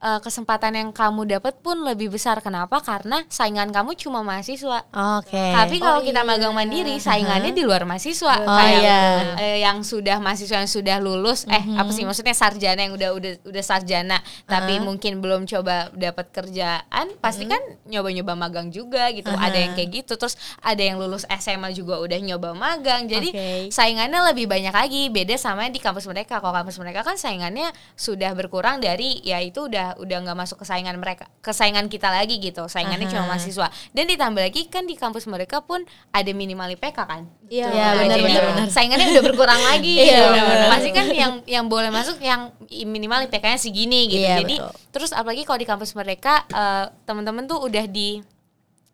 [0.00, 2.40] eh, kesempatan yang kamu dapat pun lebih besar.
[2.40, 2.80] Kenapa?
[2.80, 4.84] Karena saingan kamu cuma mahasiswa.
[5.20, 5.36] Oke.
[5.52, 6.28] Tapi kalau Oh, kita iya.
[6.28, 8.34] magang mandiri, saingannya di luar mahasiswa.
[8.40, 9.00] Oh, Kayak iya.
[9.36, 13.32] eh, yang sudah mahasiswa yang sudah lulus, eh apa sih maksudnya sarjana yang udah udah
[13.44, 19.28] udah sarjana, tapi mungkin belum coba dapat kerjaan, pasti kan nyoba-nyoba magang juga gitu.
[19.30, 20.16] Ada yang kayak gitu.
[20.16, 23.04] Terus ada yang lulus SMA juga udah nyoba magang.
[23.04, 23.48] Jadi Oke.
[23.68, 25.02] saingannya lebih banyak lagi.
[25.10, 26.40] Beda sama di kampus mereka.
[26.40, 30.66] Kalau kampus mereka kan saingannya sudah berkurang dari ya itu udah udah nggak masuk ke
[30.68, 32.68] saingan mereka, ke saingan kita lagi gitu.
[32.70, 33.12] Saingannya Aha.
[33.16, 33.66] cuma mahasiswa.
[33.90, 37.26] Dan ditambah lagi kan di kampus mereka pun ada minimal IPK kan.
[37.50, 37.66] Iya,
[37.98, 38.66] benar, benar, benar.
[38.70, 40.24] saingannya udah berkurang lagi Iya, gitu.
[40.30, 40.68] benar.
[40.70, 44.22] Pasti kan yang yang boleh masuk yang minimal IPK-nya segini gitu.
[44.22, 44.72] Iya, jadi betul.
[44.94, 48.22] terus apalagi kalau di kampus mereka eh, teman-teman tuh udah di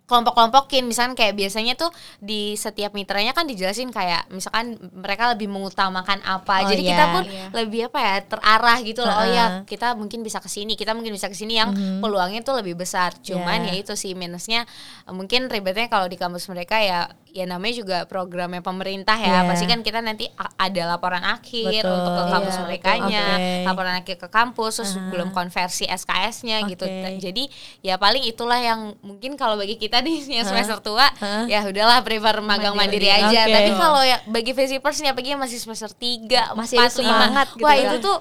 [0.07, 6.23] kelompok-kelompokin misalkan kayak biasanya tuh di setiap mitranya kan dijelasin kayak misalkan mereka lebih mengutamakan
[6.23, 6.91] apa Oh, jadi iya.
[6.95, 7.45] kita pun Iya.
[7.53, 9.35] lebih apa ya terarah gitu loh oh Heeh.
[9.35, 12.75] ya kita mungkin bisa ke sini kita mungkin bisa ke sini yang peluangnya tuh lebih
[12.75, 13.73] besar cuman Iya.
[13.73, 14.63] ya itu sih minusnya
[15.07, 19.49] mungkin ribetnya kalau di kampus mereka ya ya namanya juga programnya pemerintah ya Iya.
[19.51, 20.25] pasti kan kita nanti
[20.57, 21.93] ada laporan akhir Betul.
[21.93, 23.43] untuk ke kampus Iya, merekanya betul.
[23.43, 23.67] Oke.
[23.67, 25.11] laporan akhir ke kampus terus Aha.
[25.11, 27.19] belum konversi SKS-nya gitu Oke.
[27.19, 27.43] jadi
[27.83, 31.45] ya paling itulah yang mungkin kalau bagi kita nih yang semester tua Hah?
[31.47, 33.29] ya udahlah prefer magang mandiri, Mandiri.
[33.31, 33.53] aja Oke.
[33.53, 37.47] tapi kalau ya bagi visipers nih apalagi yang masih semester 3 Masih 4 5 semangat
[37.53, 37.85] gitu wah kan.
[37.85, 38.17] itu tuh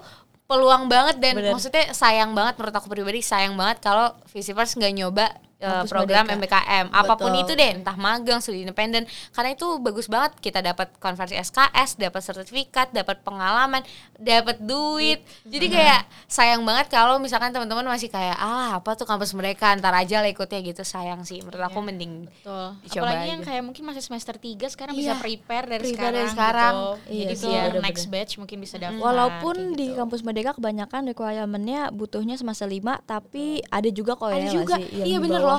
[0.45, 1.51] peluang banget dan Bener.
[1.51, 5.25] maksudnya sayang banget menurut aku pribadi sayang banget kalau visipers nggak nyoba
[5.65, 6.61] Kampus program Merdeka.
[6.61, 7.41] MBKM apa pun Betul.
[7.41, 12.21] itu deh entah magang studi independen karena itu bagus banget kita dapat konversi SKS dapat
[12.21, 13.81] sertifikat dapat pengalaman
[14.15, 19.33] dapat duit jadi kayak sayang banget kalau misalkan teman-teman masih kayak ah apa tuh kampus
[19.33, 22.67] mereka ntar aja lah ikutnya gitu sayang sih menurut aku mending Betul.
[22.81, 23.47] Dicoba Apalagi yang aja.
[23.51, 25.01] kayak mungkin masih semester 3 sekarang Iya.
[25.01, 26.13] bisa prepare dari Prepare sekarang.
[26.15, 26.73] dari sekarang.
[26.75, 27.11] Gitu.
[27.11, 29.01] Iya Jadi sih, next batch mungkin bisa daftar.
[29.01, 29.97] Walaupun kayak di gitu.
[29.97, 34.75] kampus Merdeka kebanyakan requirement-nya butuhnya semester 5 tapi ada juga kok ya ada nggak juga
[34.77, 35.54] sih, yang iya bener loh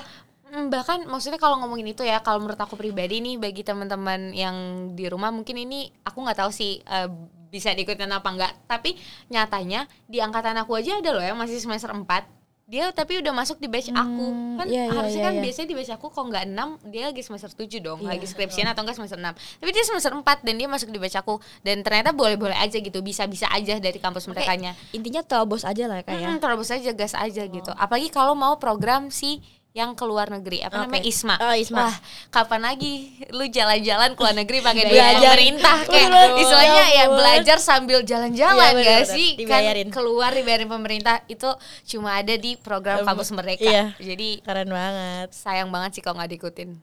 [0.46, 4.54] Hmm, bahkan maksudnya kalau ngomongin itu ya kalau menurut aku pribadi nih bagi teman-teman yang
[4.94, 7.08] di rumah mungkin ini aku nggak tahu sih eh,
[7.46, 8.94] bisa diikutin apa enggak tapi
[9.26, 12.06] nyatanya di angkatan aku aja ada loh yang masih semester 4
[12.66, 15.42] dia tapi udah masuk di batch aku Hmm, kan iya, iya, harusnya iya, kan iya.
[15.46, 16.44] biasanya di batch aku kalau nggak
[16.82, 19.84] 6 dia lagi semester 7 dong Iya, lagi skripsian atau enggak semester 6 tapi dia
[19.86, 23.78] semester 4 dan dia masuk di batch aku dan ternyata boleh-boleh aja gitu bisa-bisa aja
[23.78, 24.54] dari kampus mereka
[24.90, 26.18] Intinya terobos aja lah kayak.
[26.18, 26.26] ya.
[26.26, 27.46] Hmm, terobos aja gas aja Oh.
[27.48, 27.70] gitu.
[27.70, 29.38] Apalagi kalau mau program si
[29.76, 31.12] yang ke luar negeri apa namanya Oke.
[31.12, 31.36] ISMA.
[31.36, 31.84] Oh, ISMA.
[31.84, 31.96] Wah,
[32.32, 32.94] kapan lagi
[33.28, 35.36] lu jalan-jalan ke luar negeri pakai duit Belajar.
[35.36, 37.16] pemerintah kayak istilahnya ya ya ampun.
[37.18, 39.12] belajar sambil jalan-jalan Iya, gak bener-bener.
[39.12, 39.28] sih?
[39.36, 39.86] Dibayarin.
[39.86, 41.52] Kan keluar dibayarin pemerintah itu
[41.86, 43.60] cuma ada di program kampus mereka.
[43.62, 43.92] iya.
[43.96, 45.28] Jadi Keren banget.
[45.30, 46.80] sayang banget sih kalau nggak diikutin.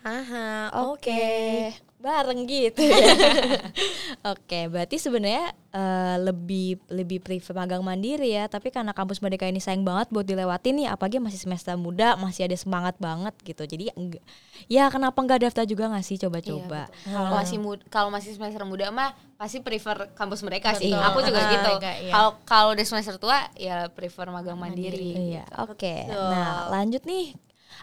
[0.00, 2.96] Aha, Oke, bareng gitu ya.
[4.32, 8.48] Oke, berarti sebenarnya eh, lebih lebih prefer magang mandiri ya.
[8.48, 12.48] Tapi karena kampus Merdeka ini sayang banget buat dilewatin nih, apalagi masih semester muda, masih
[12.48, 13.62] ada semangat banget gitu.
[13.68, 14.24] Jadi enggak,
[14.66, 16.88] ya kenapa nggak daftar juga nggak sih coba-coba?
[16.88, 20.88] Iya, Kalau masih muda, kalau masih semester muda mah pasti prefer kampus mereka sih.
[20.92, 21.04] Betul.
[21.04, 21.70] Aku juga Ah, gitu.
[21.76, 22.12] enggak, iya.
[22.12, 25.36] Kalau kalau udah semester tua ya prefer magang mandiri.
[25.36, 25.94] Iya, oke.
[26.08, 27.36] Nah, lanjut nih.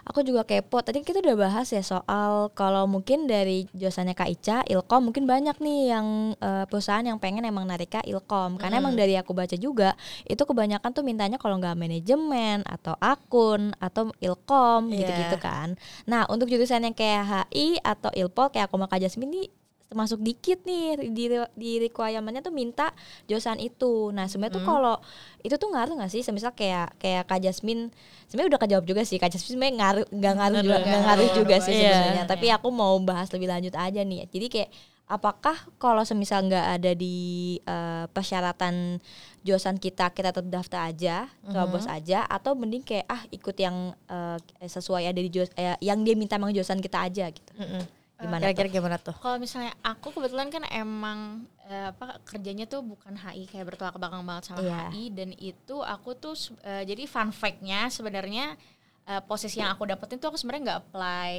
[0.04, 0.80] Aku juga kepo.
[0.80, 5.56] Tadi kita udah bahas ya soal kalau mungkin dari jurusannya Kak Ica, Ilkom mungkin banyak
[5.58, 6.06] nih yang
[6.38, 8.56] eh, perusahaan yang pengen emang narik Kak Ilkom.
[8.56, 9.92] Karena emang dari aku baca juga
[10.24, 15.04] itu kebanyakan tuh mintanya kalau nggak manajemen atau akun atau Ilkom Iya.
[15.04, 15.74] gitu-gitu kan.
[16.04, 19.48] Nah, untuk jurusan yang kayak HI atau Ilpol kayak aku sama Kak Jasmine nih
[19.88, 21.24] termasuk dikit nih di
[21.56, 22.92] di requirement-nya tuh minta
[23.24, 24.12] jurusan itu.
[24.12, 24.96] Nah, sebenarnya tuh kalau
[25.40, 26.20] itu tuh ngaruh nggak sih?
[26.20, 27.88] Semisal kayak kayak Kak Jasmine
[28.28, 29.16] sebenarnya udah kejawab juga sih.
[29.16, 31.88] Kak Jasmine sebenarnya ngaruh nggak ngaruh juga nggak ngaruh juga sih Iya.
[31.88, 32.24] sebenarnya.
[32.28, 34.28] Tapi aku mau bahas lebih lanjut aja nih.
[34.28, 34.70] Jadi kayak
[35.08, 37.16] apakah kalau semisal nggak ada di
[37.58, 39.00] eh, persyaratan
[39.40, 44.36] jurusan kita kita tetap daftar aja, terobos aja atau mending kayak ah ikut yang eh,
[44.60, 47.52] sesuai ada di jurus eh, yang dia minta emang jurusan kita aja gitu.
[47.56, 47.96] Mm-mm.
[48.18, 49.14] Gimana Kira-kira gimana tuh?
[49.14, 54.26] Kalau misalnya aku kebetulan kan emang eh, apa kerjanya tuh bukan HI kayak bertolak belakang
[54.26, 54.90] banget sama Iya.
[54.90, 56.34] HI dan itu aku tuh
[56.66, 58.58] eh, jadi fun fact-nya sebenarnya
[59.06, 61.32] eh, posisi yang aku dapetin tuh aku sebenarnya nggak apply.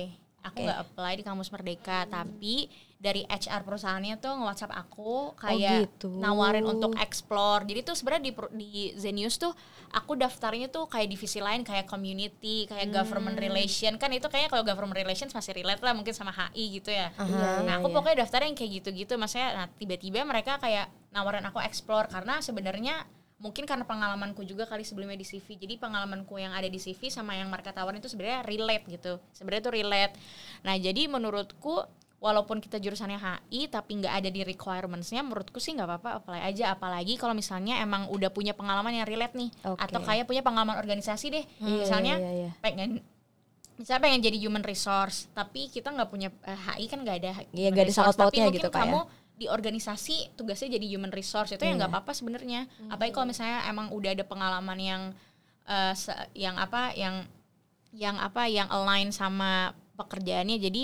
[0.46, 6.20] Aku nggak apply di kampus Merdeka, tapi dari HR perusahaannya tuh nge-WhatsApp aku kayak gitu.
[6.20, 7.64] nawarin untuk explore.
[7.64, 9.56] Jadi tuh sebenarnya di di Zenius tuh
[9.96, 13.96] aku daftarnya tuh kayak divisi lain kayak community, kayak government relation.
[13.96, 17.08] Kan itu kayaknya kalau government relations masih relate lah mungkin sama HI gitu ya.
[17.16, 17.96] Iya, nah, iya, aku iya.
[17.96, 19.14] pokoknya daftar yang kayak gitu-gitu.
[19.16, 23.08] Maksudnya nah tiba-tiba mereka kayak nawarin aku explore karena sebenarnya
[23.40, 25.56] mungkin karena pengalamanku juga kali sebelumnya di CV.
[25.56, 29.18] Jadi pengalamanku yang ada di CV sama yang mereka tawarin itu sebenarnya relate gitu.
[29.32, 30.14] Sebenarnya tuh relate.
[30.68, 31.88] Nah, jadi menurutku
[32.20, 36.76] walaupun kita jurusannya HI tapi nggak ada di requirements-nya menurutku sih nggak apa-apa apply aja
[36.76, 39.80] apalagi kalau misalnya emang udah punya pengalaman yang relate nih Oke.
[39.80, 42.52] atau kayak punya pengalaman organisasi deh Iya, misalnya iya, iya.
[42.60, 43.00] pengen
[43.80, 47.72] misalnya pengen jadi human resource tapi kita nggak punya eh, HI kan nggak ada Iya,
[47.72, 49.04] human nggak ada resource, tapi gitu, mungkin Kak, ya.
[49.40, 51.96] Di organisasi tugasnya jadi human resource itu ya nggak Iya.
[51.96, 55.02] apa-apa sebenarnya apalagi kalau misalnya emang udah ada pengalaman yang
[55.64, 57.24] eh, se- yang apa yang
[57.92, 60.84] yang apa yang align sama pekerjaannya jadi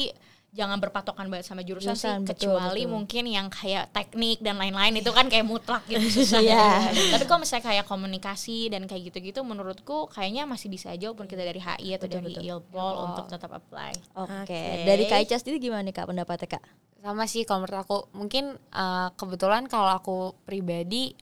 [0.50, 2.94] jangan berpatokan banget sama jurusan, Jurusan, sih betul, kecuali betul.
[2.96, 6.96] mungkin yang kayak teknik dan lain-lain itu kan kayak mutlak gitu susah Iya.
[7.12, 11.44] tapi kalau misalnya kayak komunikasi dan kayak gitu-gitu menurutku kayaknya masih bisa aja walaupun kita
[11.44, 12.44] dari HI atau Betul, dari betul.
[12.56, 14.32] Ilpol untuk tetap apply Oke.
[14.48, 14.64] Oke.
[14.86, 16.64] Dari Kak Ica sendiri gimana nih Kak pendapatnya Kak?
[17.06, 17.98] Sama sih kalau menurut aku.
[18.18, 21.14] Mungkin eh, kebetulan kalau aku pribadi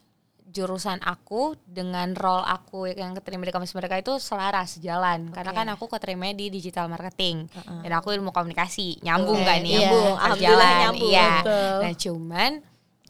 [0.54, 5.34] jurusan aku dengan role aku yang keterima di kampus mereka itu selaras jalan.
[5.34, 7.50] Karena kan aku keterima di digital marketing.
[7.82, 9.02] Dan aku ilmu komunikasi.
[9.02, 9.80] Nyambung Oke, kan nih iya.
[9.82, 10.82] nyambung Alhamdulillah jalan.
[10.86, 11.32] nyambung, iya.
[11.82, 12.52] nah cuman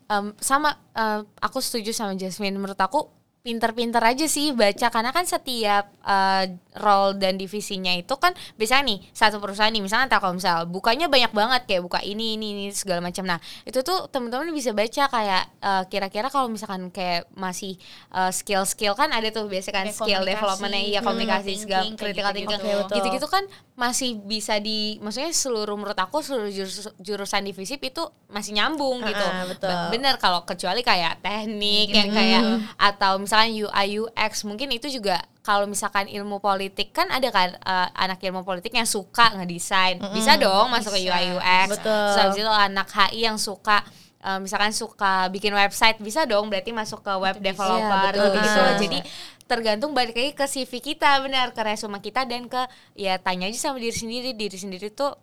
[0.08, 2.56] em, sama eh, aku setuju sama Jasmine.
[2.56, 3.12] Menurut aku
[3.44, 9.00] pinter-pinter aja sih baca karena kan setiap eh, role dan divisinya itu kan biasanya nih
[9.12, 13.28] satu perusahaan nih misalnya Telkomsel bukanya banyak banget kayak buka ini ini ini segala macam.
[13.28, 17.76] Nah itu tuh teman-teman bisa baca kayak eh, kira-kira kalau misalkan kayak masih
[18.16, 21.84] eh, skill-skill kan ada tuh biasanya kan skill komunikasi, developmentnya iya hmm, komunikasi thinking, segala
[21.84, 22.62] kayak critical thinking.
[22.96, 23.44] Gitu-gitu kan
[23.76, 29.28] masih bisa di maksudnya seluruh menurut aku seluruh jurus- jurusan divisi itu masih nyambung gitu.
[29.28, 29.68] Ah, betul.
[29.92, 32.42] Bener kalau kecuali kayak teknik yang kayak
[32.80, 37.50] atau misalkan misalkan UI UX mungkin itu juga kalau misalkan ilmu politik kan ada kan
[37.50, 41.90] eh, anak ilmu politik yang suka ngedesain bisa dong masuk ke UI UX Betul.
[41.90, 43.82] Terus habis itu anak HI yang suka
[44.22, 48.38] eh, misalkan suka bikin website bisa dong berarti masuk ke web developer betul.
[48.38, 48.78] gitu Ah.
[48.78, 49.00] jadi
[49.44, 52.62] tergantung balik lagi ke CV kita benar ke resume kita dan ke
[52.94, 55.18] ya tanya aja sama diri sendiri diri sendiri tuh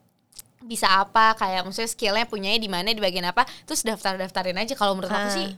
[0.61, 4.75] bisa apa kayak maksudnya skillnya punyanya di mana di bagian apa terus daftar daftarin aja
[4.75, 5.33] kalau menurut aku Ah.
[5.33, 5.49] sih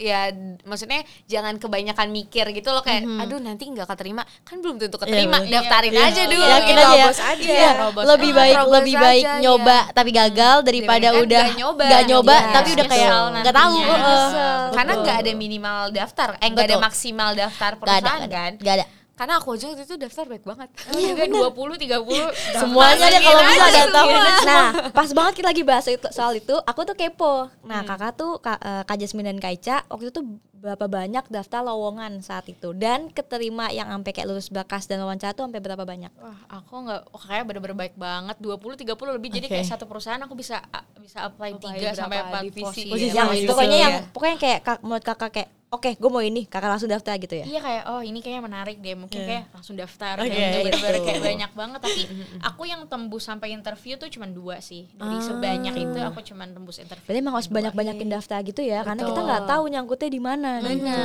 [0.00, 0.32] ya
[0.64, 5.38] maksudnya jangan kebanyakan mikir gitu loh kayak aduh nanti nggak keterima kan belum tentu keterima
[5.38, 5.60] bener.
[5.60, 6.02] daftarin Iya.
[6.08, 6.80] aja dulu Yakin gitu.
[6.80, 7.08] aja ya.
[7.12, 7.44] Aja.
[7.44, 8.38] Iya, Terobos lebih aja.
[8.40, 9.92] baik Terobos lebih baik aja, nyoba iya.
[9.92, 11.84] tapi gagal daripada udah nggak nyoba.
[11.84, 12.50] nggak nyoba Iya.
[12.50, 13.74] tapi udah kayak Nyesel nggak tahu.
[13.76, 14.60] Nyesel.
[14.72, 18.74] karena nggak ada minimal daftar eh nggak ada maksimal daftar perusahaan nggak ada, kan nggak
[18.80, 18.86] ada.
[19.20, 23.42] Karena aku aja waktu itu daftar baik banget Iya, juga 20 30 Semuanya deh kalau
[23.44, 24.06] bisa datang.
[24.48, 27.52] Nah, pas banget kita lagi bahas itu, soal itu, aku tuh kepo.
[27.60, 27.68] Hmm.
[27.68, 30.24] Nah, kakak tuh Kak, eh, Kak Jasmine dan Kak Ica waktu itu
[30.60, 35.32] berapa banyak daftar lowongan saat itu dan keterima yang sampai kayak lulus bakas dan wawancara
[35.32, 36.12] tuh sampai berapa banyak?
[36.20, 39.52] Wah, aku nggak oh, kayak bener-bener baik banget 20 30 lebih jadi Oke.
[39.56, 40.60] kayak satu perusahaan aku bisa
[41.00, 42.84] bisa apply Apply 3 sampai berapa 4 divisi, posisi.
[42.84, 42.92] ya.
[42.92, 46.50] Posisi yang sama pokoknya yang pokoknya kayak kak, menurut kakak kayak oke, gue mau ini,
[46.50, 47.44] kakak langsung daftar gitu ya.
[47.46, 49.26] Iya kayak oh ini kayaknya menarik deh mungkin Iya.
[49.30, 51.06] kayak langsung daftar Oke, kayak gitu, bener-bener gitu.
[51.06, 52.00] kayak banyak banget tapi
[52.42, 56.82] aku yang tembus sampai interview tuh cuma dua sih dari sebanyak itu aku cuma tembus
[56.82, 57.56] interview Berarti emang harus Dua.
[57.62, 59.28] banyak-banyakin daftar gitu ya, karena kita Betul.
[59.30, 60.49] nggak tahu nyangkutnya di mana.
[60.60, 61.02] Gitu.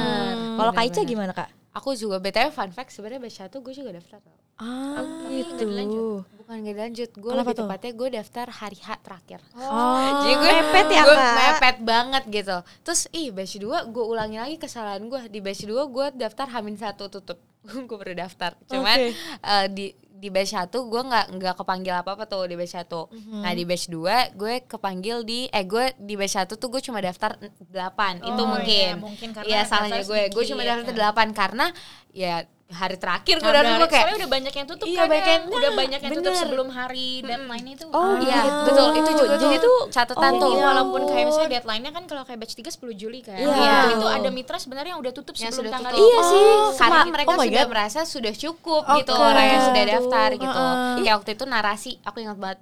[0.56, 1.50] Kalau Kak Ica gimana kak?
[1.76, 4.40] aku juga btw fun fact sebenarnya batch satu gue juga daftar tau.
[4.56, 6.24] Ah, tapi dilanjut.
[6.24, 6.38] gitu.
[6.40, 7.68] bukan gak lanjut gue lebih tuh?
[7.68, 11.36] tepatnya gue daftar hari H terakhir Oh, Jadi gue mepet ya gue kak?
[11.36, 12.58] mepet banget gitu.
[12.80, 15.22] Terus ih batch 2 gue ulangi lagi kesalahan gue.
[15.28, 17.44] Di batch 2 gue daftar Hamin satu tutup.
[17.92, 18.56] gue baru daftar.
[18.66, 19.12] Cuman Oke.
[19.44, 19.86] eh, di
[20.16, 23.12] di batch 1 gue nggak nggak kepanggil apa-apa tuh di batch 1.
[23.12, 23.42] Mhm.
[23.44, 27.04] Nah, di batch 2 gue kepanggil di eh gue di batch 1 tuh gue cuma
[27.04, 28.24] daftar 8.
[28.24, 28.92] itu Oh, mungkin.
[28.96, 30.22] iya, mungkin karena Iya, salahnya gue.
[30.32, 31.30] Gue cuma daftar kan.
[31.30, 31.66] 8 karena
[32.10, 35.06] ya hari terakhir gue Karena daftar gue kayak soalnya udah banyak yang tutup Iya, kan
[35.06, 35.32] banyak ya.
[35.32, 36.42] yang- udah banyak yang tutup bener.
[36.42, 38.60] sebelum hari deadline itu Oh, Iya, gitu.
[38.66, 38.88] betul.
[38.96, 40.52] Itu juga Jadi tuh catatan oh, tuh.
[40.52, 40.64] Iya.
[40.66, 43.38] walaupun kayak misalnya deadline-nya kan kalau kayak batch 3 10 Juli kan.
[43.38, 43.54] Iya.
[43.86, 46.04] Itu, itu ada mitra sebenarnya yang udah tutup Yang sebelum sudah tanggal tutup.
[46.04, 46.44] Iya sih,
[46.74, 47.70] karena sama- mereka oh my sudah God.
[47.70, 48.98] merasa sudah cukup Oke.
[48.98, 50.50] gitu orang yang sudah daftar gitu.
[50.58, 50.94] Heeh.
[50.98, 52.60] Kayak waktu itu narasi, aku ingat banget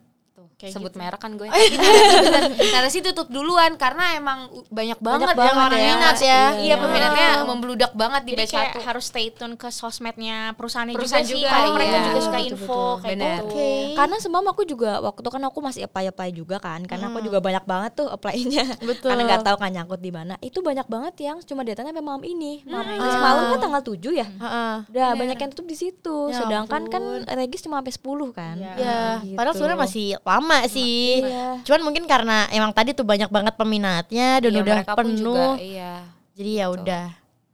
[0.64, 0.98] Kayak sebut gitu.
[0.98, 1.48] merek kan gue.
[1.52, 2.44] Narasi, bener.
[2.72, 4.40] narasi tutup duluan karena emang
[4.70, 5.88] banyak banget, banget yang orang ya.
[5.90, 6.76] minat Iya, Iya, iya.
[6.78, 8.80] peminatnya membludak banget di Jadi batch kayak satu.
[8.82, 11.38] harus stay tune ke sosmednya perusahaannya Perusahaan juga sih.
[11.38, 12.06] juga, Karena mereka iya.
[12.06, 12.94] juga suka Betul, info betul.
[12.96, 13.36] kayak Bener.
[13.36, 13.44] gitu.
[13.46, 13.70] Oke.
[13.94, 17.40] Karena semalam aku juga waktu itu kan aku masih apply-apply juga kan, karena aku juga
[17.40, 18.66] banyak banget tuh apply-nya.
[18.82, 19.10] Betul.
[19.10, 20.34] Karena nggak tahu kan nyangkut di mana.
[20.40, 22.64] Itu banyak banget yang cuma datanya sampai malam ini.
[22.64, 24.28] Malam semalam kan tanggal 7 ya.
[24.30, 24.74] Heeh.
[24.88, 26.18] Udah banyak yang tutup di situ.
[26.26, 28.02] Ya Sedangkan kan regis cuma sampai 10
[28.32, 28.56] kan.
[28.56, 28.74] Iya.
[28.76, 29.36] Ya, Gitu.
[29.36, 31.24] padahal sebenarnya masih lama sih.
[31.24, 31.64] Iya.
[31.66, 35.18] Cuman mungkin karena emang tadi tuh banyak banget peminatnya dan Iya, udah penuh.
[35.18, 35.94] juga, iya.
[36.34, 37.06] Jadi ya udah.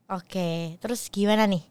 [0.09, 1.61] Oke, terus gimana nih?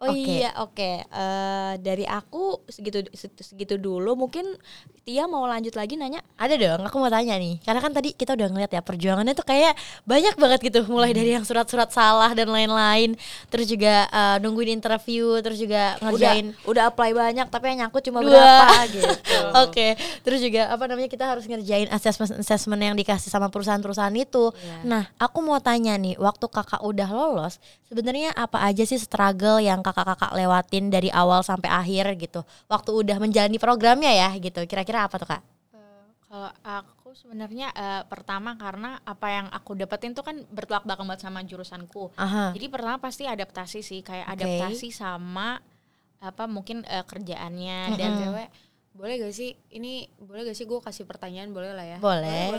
[0.00, 0.40] Oh Oke.
[0.40, 1.04] iya, oke.
[1.04, 3.04] Eh, dari aku segitu
[3.36, 4.16] segitu dulu.
[4.16, 4.56] Mungkin
[5.04, 6.24] Tia mau lanjut lagi nanya.
[6.40, 7.60] Ada dong, aku mau tanya nih.
[7.60, 9.76] Karena kan tadi kita udah ngeliat ya perjuangannya tuh kayak
[10.08, 10.80] banyak banget gitu.
[10.88, 13.12] Mulai dari yang surat-surat salah dan lain-lain.
[13.52, 18.00] Terus juga eh, nungguin interview, terus juga ngerjain Udah udah apply banyak tapi yang nyangkut
[18.08, 18.32] cuma Dua.
[18.32, 19.08] berapa gitu.
[19.68, 24.48] Oke, terus juga apa namanya kita harus ngerjain assessment assessment yang dikasih sama perusahaan-perusahaan itu.
[24.56, 24.80] Iya.
[24.88, 27.60] Nah, aku mau tanya nih, waktu kakak udah lolos,
[27.92, 32.46] sebenarnya apa aja sih struggle yang kakak-kakak lewatin dari awal sampai akhir gitu?
[32.70, 34.62] Waktu udah menjalani programnya ya gitu.
[34.64, 35.42] Kira-kira apa tuh kak?
[36.30, 41.26] Kalau aku sebenarnya eh, pertama karena apa yang aku dapetin tuh kan bertolak belakang banget
[41.26, 42.14] sama jurusanku.
[42.14, 42.54] Aha.
[42.54, 44.34] Jadi pertama pasti adaptasi sih, kayak Oke.
[44.38, 45.58] adaptasi sama
[46.22, 48.48] apa mungkin eh, kerjaannya dan Dan cewek
[48.90, 52.58] boleh gak sih ini boleh gak sih gue kasih pertanyaan boleh lah ya Boleh.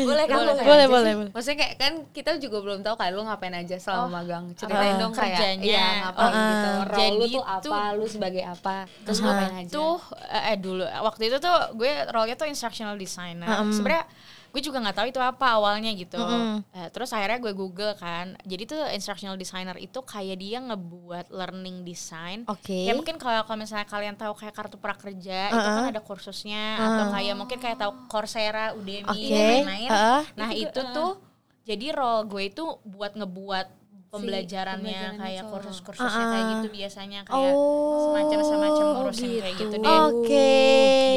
[0.00, 1.30] boleh kan Boleh, Boleh, boleh, boleh, boleh.
[1.30, 4.94] maksudnya kayak kan kita juga belum tahu kan lu ngapain aja selama Oh, magang ceritain
[4.94, 5.64] uh, dong kayak kerjanya.
[5.64, 9.26] iya ngapain Uh, gitu role lu jadi tuh apa tuh- lu sebagai apa terus Uh-huh.
[9.28, 13.50] ngapain aja tuh eh eh, dulu waktu itu tuh gue role-nya tuh instructional designer.
[13.50, 13.74] Mm-mm.
[13.74, 14.04] Sebenarnya
[14.48, 16.16] gue juga nggak tahu itu apa awalnya gitu.
[16.16, 16.64] Mm-mm.
[16.72, 18.32] Eh, terus akhirnya gue google kan.
[18.48, 22.48] Jadi tuh instructional designer itu kayak dia ngebuat learning design.
[22.48, 22.88] Oke.
[22.88, 25.92] Ya mungkin kalau kalau misalnya kalian tahu kayak kartu prakerja itu kan Uh-uh.
[25.92, 29.28] ada kursusnya atau kayak mungkin kayak tahu Coursera, Udemy Oke.
[29.28, 29.90] dan lain-lain.
[29.92, 30.22] Uh-uh.
[30.34, 31.20] Nah itu tuh
[31.68, 36.32] jadi role gue itu buat ngebuat pembelajarannya pembelajarannya kayak kursus-kursusnya Uh-uh.
[36.32, 38.00] kayak gitu biasanya kayak Oh.
[38.08, 39.98] semacam semacam ngurusin kayak gitu deh.
[40.08, 40.50] Oke.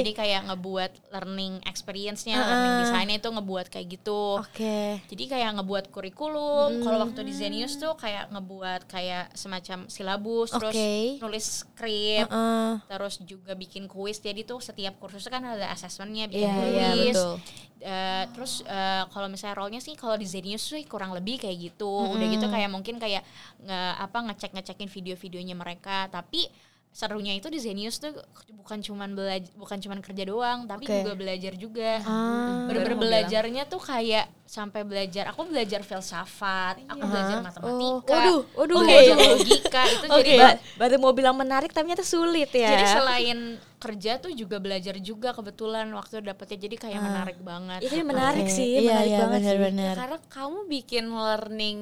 [0.02, 2.50] Jadi kayak ngebuat learning experience-nya, Uh-uh.
[2.50, 4.22] learning design-nya itu ngebuat kayak gitu.
[4.40, 4.80] Oke.
[5.08, 6.70] Jadi kayak ngebuat kurikulum.
[6.82, 7.06] Kalau Hmm.
[7.08, 10.92] waktu di Zenius tuh kayak ngebuat kayak semacam silabus, terus Oke.
[11.20, 12.72] nulis skrip, Heeh.
[12.88, 14.18] terus juga bikin kuis.
[14.18, 17.16] Jadi tuh setiap kursus kan ada assessment-nya, bikin Iya, kuis.
[17.16, 17.36] betul.
[17.82, 21.90] Eh, terus eh, kalau misalnya role-nya sih kalau di Zenius sih kurang lebih kayak gitu.
[22.14, 23.26] Udah gitu kayak mungkin kayak
[23.66, 26.46] nge apa ngecek-ngecekin video-videonya mereka, tapi
[26.92, 28.12] serunya itu di Zenius tuh
[28.52, 30.96] bukan cuman belajar bukan cuman kerja doang, tapi Oke.
[31.00, 32.04] juga belajar juga.
[32.04, 32.68] Ah.
[32.68, 38.12] Bener-bener belajarnya tuh kayak sampai belajar aku belajar filsafat, aku belajar matematika.
[38.12, 38.76] waduh, waduh.
[38.76, 38.92] aku Oke.
[38.92, 42.70] belajar logika itu jadi Ba- baru mau bilang menarik tapi ternyata sulit ya.
[42.70, 43.40] jadi selain
[43.80, 47.80] kerja tuh juga belajar juga kebetulan waktu dapetnya jadi kayak menarik banget.
[47.82, 48.54] itu menarik Oke.
[48.54, 49.46] sih, Iya, menarik iya, banget sih.
[49.48, 49.94] benar-benar.
[49.96, 51.78] karena kamu bikin learning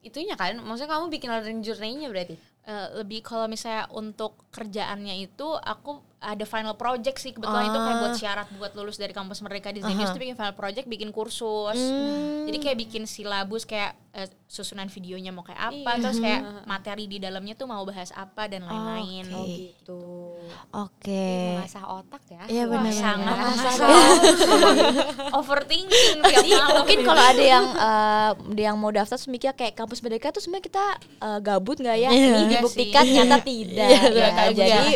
[0.00, 2.36] itunya kan maksudnya kamu bikin learning journey-nya berarti
[2.70, 7.96] Eh, lebih kalau misalnya untuk kerjaannya itu aku ada final project sih kebetulan itu kayak
[7.98, 11.80] buat syarat buat lulus dari kampus mereka di Zenius tuh bikin final project bikin kursus
[12.44, 17.16] jadi kayak bikin silabus kayak eh, susunan videonya mau kayak apa terus kayak materi di
[17.16, 20.02] dalamnya tuh mau bahas apa dan lain-lain Oh gitu.
[20.70, 21.56] Oke.
[21.56, 23.36] mengasah otak ya Iya benar sangat
[25.32, 26.74] overthinking Jadi malam.
[26.76, 30.66] mungkin kalau ada yang eh, yang mau daftar terus mikir kayak kampus merdeka tuh sebenarnya
[30.66, 30.84] kita
[31.18, 32.10] eh, gabut nggak ya?
[32.10, 32.28] Iya.
[32.36, 33.14] Ini dibuktikan sih.
[33.16, 33.88] nyata tidak.
[33.88, 34.28] Iya, ya.
[34.30, 34.92] Iya, Jadi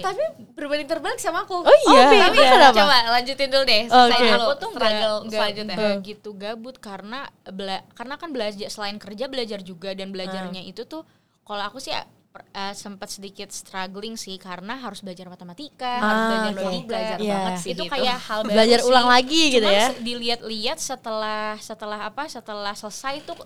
[0.00, 0.22] tapi
[0.64, 2.24] berbanding terbalik sama aku Oh iya.
[2.24, 2.72] tapi Kenapa?
[2.74, 8.14] coba lanjutin dulu deh selesai dulu aku tuh nggak struggle gitu gabut karena bela- karena
[8.16, 10.66] kan belajar selain kerja belajar juga dan belajarnya Ah.
[10.66, 11.04] itu tuh
[11.40, 11.92] kalau aku sih
[12.30, 16.62] per- eh, sempat sedikit struggling sih karena harus belajar matematika, harus Ah, belajar oke.
[16.64, 17.30] logika, belajar Iya.
[17.30, 17.92] banget sih itu gitu.
[17.94, 18.88] kayak hal baru Belajar sih.
[18.88, 19.88] ulang lagi gitu Cuman ya.
[20.00, 23.38] dilihat-lihat setelah setelah apa setelah selesai tuh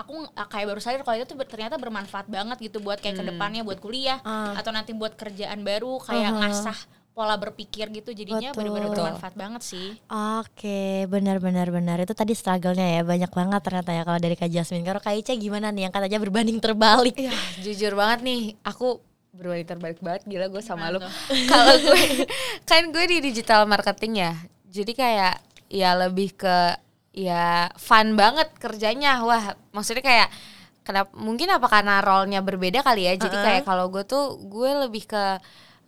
[0.00, 3.24] aku ng- kayak baru sadar kalau itu tuh ternyata bermanfaat banget gitu buat kayak ke
[3.26, 4.54] depannya buat kuliah Ah.
[4.54, 6.40] atau nanti buat kerjaan baru kayak Aha.
[6.42, 6.78] ngasah
[7.10, 9.98] pola berpikir gitu jadinya benar-benar bermanfaat banget sih.
[10.08, 11.98] Oke, benar-benar benar.
[11.98, 14.80] Itu tadi struggle-nya ya banyak banget ternyata ya kalau dari Kak Jasmine.
[14.82, 17.18] Kalau Kak Ica gimana nih yang katanya berbanding terbalik?
[17.18, 21.02] Iya, jujur banget nih, aku berbanding terbalik banget gila gue sama lu.
[21.50, 21.98] Kalau gue
[22.64, 24.32] kan gue di digital marketing ya.
[24.66, 25.34] Jadi kayak
[25.66, 26.56] ya lebih ke
[27.10, 29.22] ya fun banget kerjanya.
[29.26, 30.28] Wah, maksudnya kayak
[30.86, 33.14] kenapa mungkin apa karena role-nya berbeda kali ya.
[33.18, 35.24] Jadi kayak kalau gue tuh gue lebih ke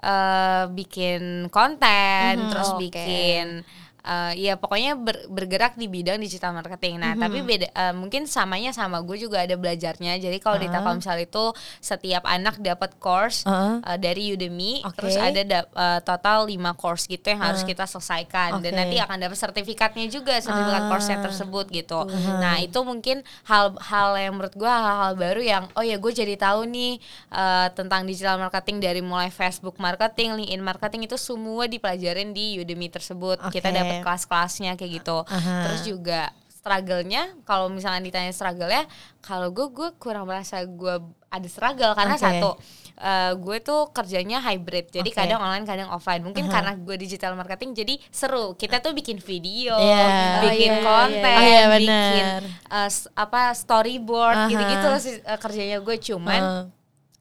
[0.02, 2.80] eh, bikin konten, terus oke.
[2.82, 3.62] bikin
[4.02, 6.98] eh, ya pokoknya ber- bergerak di bidang digital marketing.
[6.98, 10.18] Nah, tapi beda eh, mungkin samanya sama gue juga ada belajarnya.
[10.18, 13.78] Jadi kalau di Telkomsel itu setiap anak dapat course Heeh.
[13.80, 14.96] eh, dari Udemy, Oke.
[14.98, 18.66] terus ada da- eh, total 5 course gitu yang harus kita selesaikan Oke.
[18.66, 22.00] dan nanti akan dapat sertifikatnya juga, sertifikat course-nya tersebut gitu.
[22.38, 26.66] Nah, itu mungkin hal-hal yang menurut gue hal-hal baru yang oh ya gue jadi tahu
[26.66, 26.98] nih
[27.30, 32.88] eh, tentang digital marketing dari mulai Facebook marketing, LinkedIn marketing itu semua dipelajarin di Udemy
[32.88, 33.38] tersebut.
[33.52, 35.18] Kita Dapat kelas-kelasnya kayak gitu.
[35.22, 35.54] Aha.
[35.62, 36.20] Terus juga
[36.52, 38.86] struggle-nya kalau misalnya ditanya struggle-nya
[39.18, 40.94] kalau gue gue kurang merasa gue
[41.26, 42.22] ada struggle karena Oke.
[42.22, 42.50] satu
[42.94, 45.16] eh, gue tuh kerjanya hybrid jadi Oke.
[45.16, 49.74] kadang online kadang offline mungkin karena gue digital marketing jadi seru kita tuh bikin video
[49.74, 50.38] Iya.
[50.40, 51.34] bikin Oh, iya, konten iya, iya.
[51.34, 52.42] Oh, iya, bikin benar.
[52.70, 54.48] eh, s- apa storyboard Aha.
[54.48, 54.86] gitu-gitu
[55.18, 56.62] eh, kerjanya gue cuman Heeh.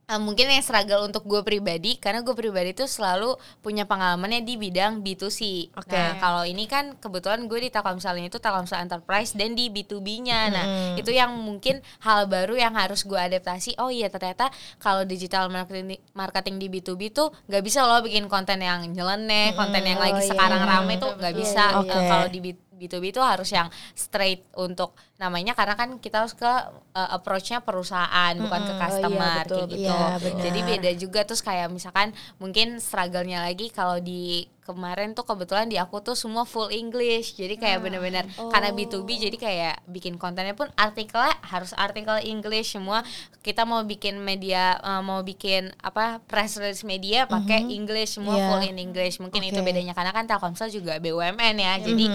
[0.02, 3.32] Uh, mungkin yang struggle untuk gue pribadi karena gue pribadi tuh selalu
[3.62, 5.70] punya pengalamannya di bidang B2C.
[5.72, 5.94] Oke.
[5.94, 10.40] Nah, kalau ini kan kebetulan gue di Telkomsel ini tuh Telkomsel Enterprise dan di B2B-nya.
[10.50, 10.64] Nah,
[10.98, 13.78] itu yang mungkin hal baru yang harus gue adaptasi.
[13.78, 18.58] Oh iya ternyata kalau digital marketing marketing di B2B tuh nggak bisa loh bikin konten
[18.58, 20.30] yang nyeleneh, konten yang Oh, lagi iya.
[20.34, 21.64] sekarang rame tuh nggak Iya, bisa.
[21.72, 22.08] iya, Uh, iya.
[22.10, 26.42] Kalau di B- B2B itu harus yang straight untuk namanya karena kan kita harus ke
[26.44, 29.86] uh, approach-nya perusahaan bukan ke Oh, iya, customer betul, kayak gitu.
[29.86, 30.42] Iya, benar.
[30.42, 34.22] Jadi beda juga terus kayak misalkan mungkin struggle-nya lagi kalau di
[34.62, 37.34] kemarin tuh kebetulan di aku tuh semua full English.
[37.34, 43.02] Jadi kayak bener-bener karena B2B jadi kayak bikin kontennya pun artikelnya harus artikel English semua.
[43.38, 48.46] Kita mau bikin media uh, mau bikin apa press release media pakai English semua Iya.
[48.48, 49.18] full in English.
[49.18, 49.66] Mungkin itu Oke.
[49.66, 51.74] bedanya karena kan Telkomsel juga BUMN ya.
[51.82, 52.06] Jadi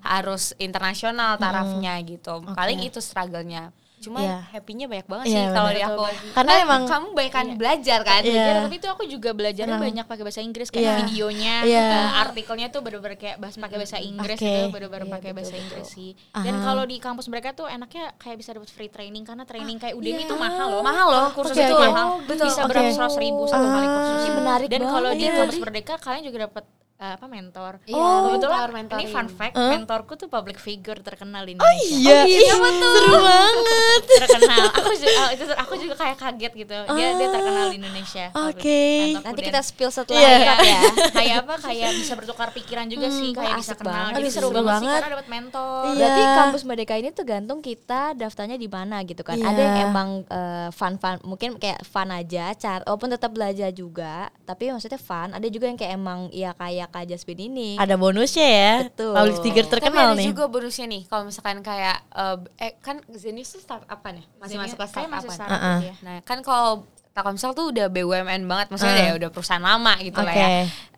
[0.00, 2.38] harus internasional tarafnya gitu.
[2.56, 3.68] Paling itu struggle-nya.
[3.96, 4.44] Cuma Iya.
[4.52, 6.02] happy-nya banyak banget Iya, sih kalau di aku.
[6.30, 8.20] Karena Kan emang- kamu baikan belajar kan?
[8.20, 8.28] Iya.
[8.28, 9.88] belajar tapi itu aku juga belajarnya Senang.
[9.88, 10.96] banyak pakai bahasa Inggris kayak Iya.
[11.00, 11.80] videonya Iya.
[11.80, 14.44] eh, artikelnya tuh bener-bener kayak bahas pakai bahasa Inggris Oke.
[14.44, 15.64] gitu bener-bener Iya, pakai betul, bahasa betul.
[15.64, 19.44] Inggris sih dan kalau di kampus mereka tuh enaknya kayak bisa dapat free training karena
[19.44, 20.28] training kayak Udemy iya.
[20.28, 21.88] tuh mahal loh Mahal loh, kursus Oke, itu oke.
[21.88, 22.46] mahal Betul.
[22.46, 22.68] bisa Oke.
[22.70, 26.64] beratus ribu satu kali kursus Ah, menarik dan kalau di kampus merdeka kalian juga dapat
[26.96, 29.70] eh, apa mentor Iya, oh kebetulan mentor, ini fun fact Huh?
[29.70, 34.02] mentorku tuh public figure terkenal di Indonesia Iya, iya seru banget.
[34.22, 38.24] terkenal aku juga oh, itu aku juga kayak kaget gitu dia dia terkenal di Indonesia
[38.42, 38.80] Oke.
[39.06, 40.32] Mentorku Nanti kita spill setelah Iya.
[40.34, 40.80] record ya.
[41.18, 44.12] kayak apa kayak bisa bertukar pikiran juga sih Hmm, kayak wah, bisa kenal banget.
[44.12, 45.94] jadi Aduh, seru seru banget, sih karena dapat mentor Iya.
[45.96, 49.36] Berarti kampus Merdeka ini tergantung kita daftarnya di mana gitu kan.
[49.36, 49.46] Iya.
[49.46, 54.68] Ada yang emang eh, fun-fun, mungkin kayak fun aja, car walaupun tetap belajar juga, tapi
[54.68, 55.30] maksudnya fun.
[55.30, 57.70] Ada juga yang kayak emang ya kayak kayak Kak Jasmine ini.
[57.74, 58.72] Ada bonusnya ya.
[58.86, 59.12] Betul.
[59.12, 60.26] Public figure Tapi terkenal ada nih.
[60.26, 64.24] juga bonusnya nih kalau misalkan kayak eh, eh kan Zenius tuh startup kan ya?
[64.36, 65.36] Masih masuk ke startup masih kan?
[65.36, 65.78] startup Uh-uh.
[65.80, 65.94] ya.
[66.00, 69.00] Nah, kan kalau Telkomsel tuh udah BUMN banget, maksudnya Uh.
[69.00, 70.38] udah, udah perusahaan lama gitu lah Oke.
[70.38, 70.48] ya.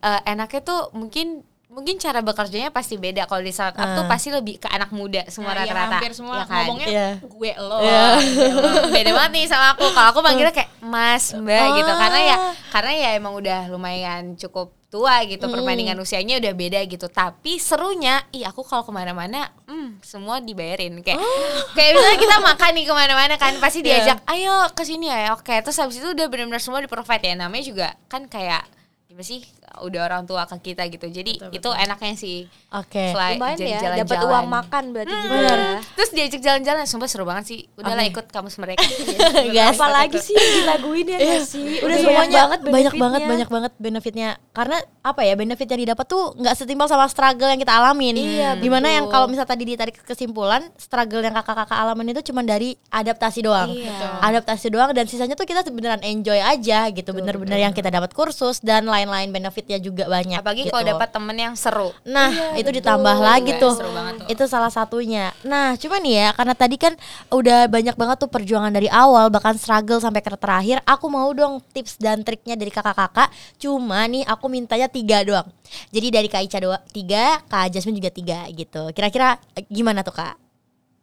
[0.03, 4.11] Eh, enaknya tuh mungkin mungkin cara bekerjanya pasti beda kalau di startup tuh Uh.
[4.11, 5.95] pasti lebih ke anak muda semua Nah, yang rata-rata.
[5.95, 6.65] hampir semua ya kan?
[6.65, 7.09] ngomongnya Iya.
[7.23, 7.79] gue lo.
[7.79, 8.07] Iya.
[8.99, 9.85] beda banget nih sama aku.
[9.87, 11.93] Kalau aku manggilnya kayak Mas, Mbak gitu.
[11.93, 11.99] Ah.
[12.01, 12.37] Karena ya
[12.69, 17.07] karena ya emang udah lumayan cukup tua gitu perbandingan usianya udah beda gitu.
[17.07, 20.97] Tapi serunya ih aku kalau ke mana-mana hmm, semua dibayarin.
[21.05, 21.21] Kayak
[21.77, 23.87] kayak misalnya kita makan nih ke mana-mana kan pasti Iya.
[24.17, 25.37] diajak ayo ke sini ya.
[25.37, 27.37] Oke terus habis itu udah benar-benar semua di provide ya.
[27.37, 28.65] Namanya juga kan kayak
[29.09, 29.45] gimana sih
[29.81, 32.39] udah orang tua ke kita gitu jadi itu enaknya sih
[32.73, 33.13] Oke.
[33.13, 33.99] selain Lumayan ya, jalan-jalan.
[34.05, 35.33] dapat uang makan berarti juga.
[35.35, 35.59] Bener.
[35.59, 35.79] ya.
[35.95, 38.83] terus diajak jalan-jalan sumpah seru banget sih udahlah ikut kamus mereka
[39.57, 39.77] Gas.
[39.79, 41.81] Apalagi sih yang dilaguin ya nggak sih?
[41.81, 43.01] Udah banyak semuanya banyak benefitnya.
[43.01, 44.29] banget banyak banget benefitnya.
[44.53, 48.15] Karena apa ya benefit yang didapat tuh nggak setimpal sama struggle yang kita alamin.
[48.19, 48.97] Iya, Di mana betul.
[48.97, 53.71] yang kalau misal tadi ditarik kesimpulan struggle yang kakak-kakak alamin itu cuma dari adaptasi doang.
[53.73, 54.21] Iya.
[54.25, 57.11] Adaptasi doang dan sisanya tuh kita beneran enjoy aja gitu.
[57.13, 60.39] Bener-bener yang kita dapat kursus dan lain-lain benefitnya juga banyak.
[60.39, 60.71] apalagi gitu.
[60.71, 63.75] kalau dapat temen yang seru Nah, itu ditambah lagi Iya, tuh.
[63.75, 64.27] seru banget tuh.
[64.31, 65.35] Itu salah satunya.
[65.43, 66.95] Nah, cuman nih ya, karena tadi kan
[67.35, 70.79] udah banyak banget tuh perjuangan dari awal, bahkan struggle sampai ke terakhir.
[70.87, 73.35] Aku mau dong tips dan triknya dari kakak-kakak.
[73.59, 75.49] Cuma nih aku mintanya tiga doang.
[75.91, 78.95] Jadi dari Kak Ica dua, tiga, Kak Jasmine juga tiga gitu.
[78.95, 80.39] Kira-kira eh, gimana tuh Kak?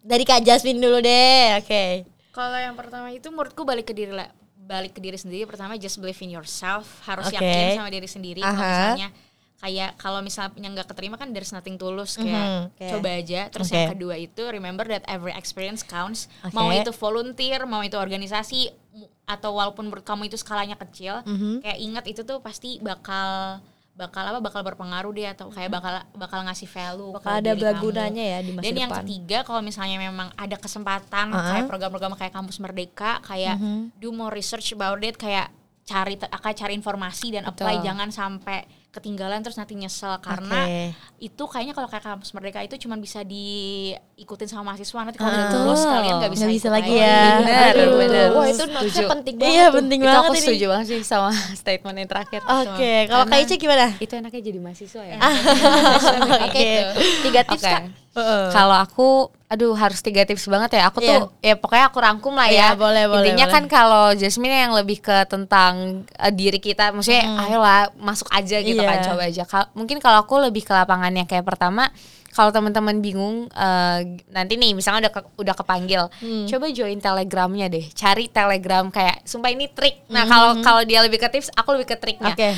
[0.06, 1.84] Dari Kak Jasmine dulu deh, oke.
[2.32, 4.28] Kalau yang pertama itu menurutku balik ke diri lah
[4.66, 7.38] balik ke diri sendiri pertama just believe in yourself harus Oke.
[7.38, 8.66] yakin sama diri sendiri kalau Aha.
[8.91, 9.09] misalnya
[9.55, 12.86] kayak kalau misalnya nggak keterima kan there's nothing tulus kayak Mhm, oke.
[12.91, 13.74] coba aja terus Oke.
[13.74, 16.51] yang kedua itu remember that every experience counts Oke.
[16.51, 18.74] mau itu volunteer mau itu organisasi
[19.26, 21.61] atau walaupun menurut kamu itu skalanya kecil Mhm.
[21.61, 23.57] kayak ingat itu tuh pasti bakal
[23.95, 28.39] bakal apa bakal berpengaruh deh atau kayak bakal bakal ngasih value Bakal ada bergunanya ya
[28.39, 28.99] di masa Dan yang depan.
[29.01, 31.47] ketiga kalau misalnya memang ada kesempatan Uh-huh.
[31.49, 33.95] kayak program-program kayak kampus merdeka kayak Mhm.
[33.95, 35.47] do more research about it kayak
[35.81, 37.85] cari akan cari informasi dan apply Betul.
[37.85, 38.59] jangan sampai
[38.95, 40.95] ketinggalan terus nanti nyesel karena Oke.
[41.19, 45.45] itu kayaknya kalau kayak kampus merdeka itu cuma bisa diikutin sama mahasiswa nanti kalau udah
[45.45, 45.55] Ah.
[45.57, 47.19] lulus kalian nggak bisa, Nggak bisa lagi ya.
[47.37, 48.27] Bener, Aduh, bener.
[48.31, 49.73] Wah itu notesnya penting banget Iya, tuh.
[49.75, 50.41] penting itu banget aku ini.
[50.41, 51.29] setuju banget sih sama
[51.61, 53.85] statement yang terakhir Oke, kalau Kak Karena- Ica gimana?
[53.97, 55.17] itu enaknya jadi mahasiswa ya
[56.45, 56.69] Oke.
[57.21, 57.69] Tiga tips Oke.
[57.69, 57.83] Kak.
[58.16, 58.47] Heeh.
[58.49, 59.07] Kalau aku,
[59.45, 60.88] aduh harus tiga tips banget ya.
[60.88, 62.72] Aku tuh ya pokoknya aku rangkum lah ya.
[62.72, 63.53] Iya, boleh, boleh, Intinya boleh.
[63.53, 65.74] kan kalau Jasmine yang lebih ke tentang
[66.09, 68.88] eh, diri kita, maksudnya ayolah masuk aja gitu Iya.
[68.88, 69.43] kan, coba aja.
[69.43, 71.91] Kal- mungkin kalau aku lebih ke lapangannya kayak pertama.
[72.32, 73.99] Kalau teman-teman bingung eh,
[74.30, 76.43] nanti nih misalnya udah ke- udah kepanggil, Hmm.
[76.45, 80.03] coba join telegramnya deh, cari telegram kayak, sumpah ini trik.
[80.03, 82.32] Hmm, Nah kalau kalau dia lebih ke tips, aku lebih ke triknya.
[82.32, 82.51] Oke.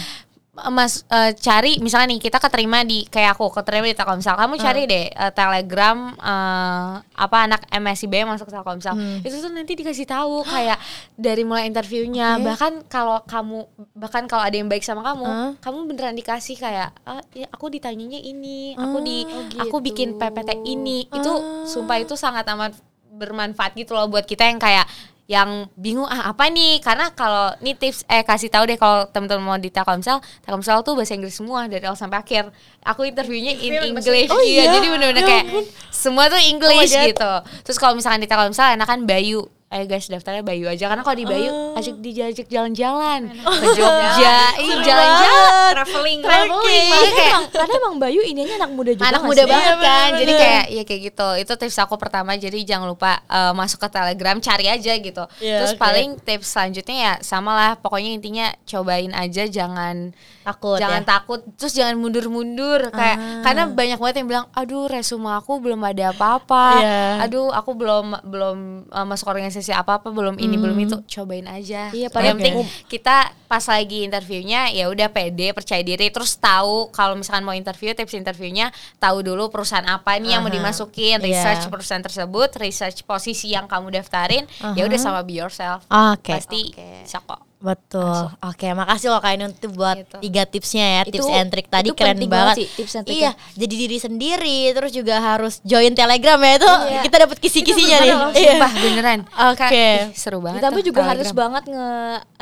[0.74, 4.34] Mas eh, cari misalnya nih kita keterima di kayak aku keterima di Telkomsel.
[4.34, 8.98] Kamu cari deh eh, Telegram eh, apa anak MSIB masuk Telkomsel.
[9.22, 10.82] Itu tuh nanti dikasih tahu kayak
[11.20, 12.42] dari mulai interviewnya.
[12.42, 15.52] Bahkan kalau kamu bahkan kalau ada yang baik sama kamu Hmm.
[15.60, 19.28] kamu beneran dikasih kayak ah, ya, aku ditanyanya ini aku di
[19.60, 19.86] aku gitu.
[19.92, 21.06] bikin PPT ini.
[21.12, 22.74] Itu sumpah itu sangat amat
[23.12, 24.86] bermanfaat gitu loh buat kita yang kayak
[25.28, 26.80] yang bingung ah apa nih?
[26.80, 30.24] Karena kalau nih tips eh kasih tahu deh kalau teman-teman mau di Telkomsel.
[30.42, 32.48] Telkomsel tuh bahasa Inggris semua dari awal sampai akhir.
[32.88, 34.32] Aku interviewnya in English.
[34.32, 34.74] Oh iya iya?
[34.80, 35.46] jadi bener-bener Ya kayak
[35.92, 37.08] semua tuh Oh English God.
[37.12, 37.32] gitu.
[37.68, 40.88] Terus kalau misalkan di Telkomsel enakan Bayu ayo guys daftarnya Bayu aja.
[40.88, 41.76] Karena kalau di Bayu Oh.
[41.76, 43.28] ajak dijajak jalan-jalan.
[43.36, 44.38] Ke Jogja.
[44.82, 45.72] Jalan-jalan.
[45.74, 46.20] traveling.
[46.20, 46.90] Traveling.
[46.90, 49.48] Kayak Emang, karena emang Bayu ininya anak muda juga anak muda sih?
[49.48, 50.08] banget Iya, kan?
[50.08, 51.28] bener, jadi kayak ya kayak gitu.
[51.38, 52.32] Itu tips aku pertama.
[52.34, 55.24] Jadi jangan lupa eh, masuk ke telegram cari aja gitu.
[55.38, 55.80] Iya, terus oke.
[55.80, 57.72] paling tips selanjutnya ya sama lah.
[57.76, 59.44] Pokoknya intinya cobain aja.
[59.46, 61.08] Jangan Takut jangan ya.
[61.10, 61.40] takut.
[61.56, 62.88] Terus jangan mundur-mundur.
[62.90, 63.44] Kayak Ah.
[63.44, 66.66] karena banyak banget yang bilang aduh resume aku belum ada apa-apa.
[66.78, 67.28] Iya.
[67.28, 68.58] aduh aku belum belum
[68.88, 72.68] eh, masuk organisasi apa-apa belum ini belum itu cobain aja Iya, pada penting Oke.
[72.88, 73.16] kita
[73.48, 78.12] pas lagi interviewnya ya udah pede percaya diri terus tahu kalau misalkan mau interview tips
[78.12, 81.24] interviewnya tahu dulu perusahaan apa nih yang mau dimasukin Iya.
[81.24, 84.44] research perusahaan tersebut research posisi yang kamu daftarin
[84.76, 86.36] ya udah sama be yourself Oke.
[86.36, 88.30] pasti bisa kok Betul.
[88.40, 90.18] Oke, makasih loh Kak Ainun tuh buat Gitu.
[90.22, 92.30] tiga tipsnya ya, Itu- tips and trick tadi itu keren banget.
[92.30, 93.06] banget sih, tips and.
[93.08, 97.02] Iya, jadi diri sendiri, terus juga harus join Telegram ya itu Iya.
[97.02, 98.14] kita dapat kisi-kisinya nih.
[98.36, 98.52] Iya.
[98.54, 99.20] sumpah beneran
[99.52, 99.74] Oke.
[99.74, 101.58] Ih, seru banget tuh juga harus Telegram.
[101.58, 101.90] banget nge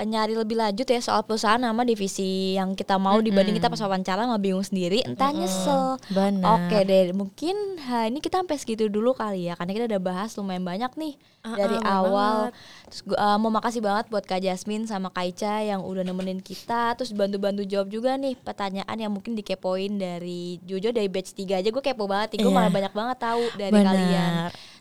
[0.06, 4.20] nyari lebih lanjut ya soal perusahaan sama divisi yang kita mau dibanding kita pas wawancara
[4.22, 5.96] nggak bingung sendiri, entah nyesel.
[6.08, 6.68] Benar.
[6.68, 10.36] Oke deh, mungkin ha, ini kita sampai segitu dulu kali ya, karena kita udah bahas
[10.36, 12.36] lumayan banyak nih Ah, dari ah, awal.
[12.50, 16.96] Gua uh, mau makasih banget buat Kak Jasmine sama sama Kaica yang udah nemenin kita
[16.96, 21.70] terus bantu-bantu jawab juga nih pertanyaan yang mungkin dikepoin dari Jojo dari batch 3 aja
[21.70, 22.50] gue kepo banget gue Iya.
[22.50, 23.86] malah banyak banget tahu dari Benar.
[23.86, 24.32] kalian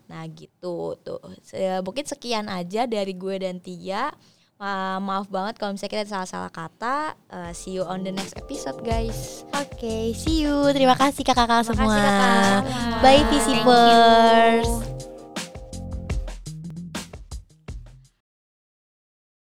[0.06, 1.20] nah gitu tuh
[1.82, 4.16] mungkin sekian aja dari gue dan Tia
[4.54, 6.96] Ma- maaf banget kalau misalnya kita ada salah-salah kata
[7.28, 10.70] Uh, see you on the next episode guys Oke, see you.
[10.70, 11.90] Terima kasih kakak-kakak semua.
[11.90, 12.60] kasih, kakak.
[13.02, 14.70] Bye, Visipers.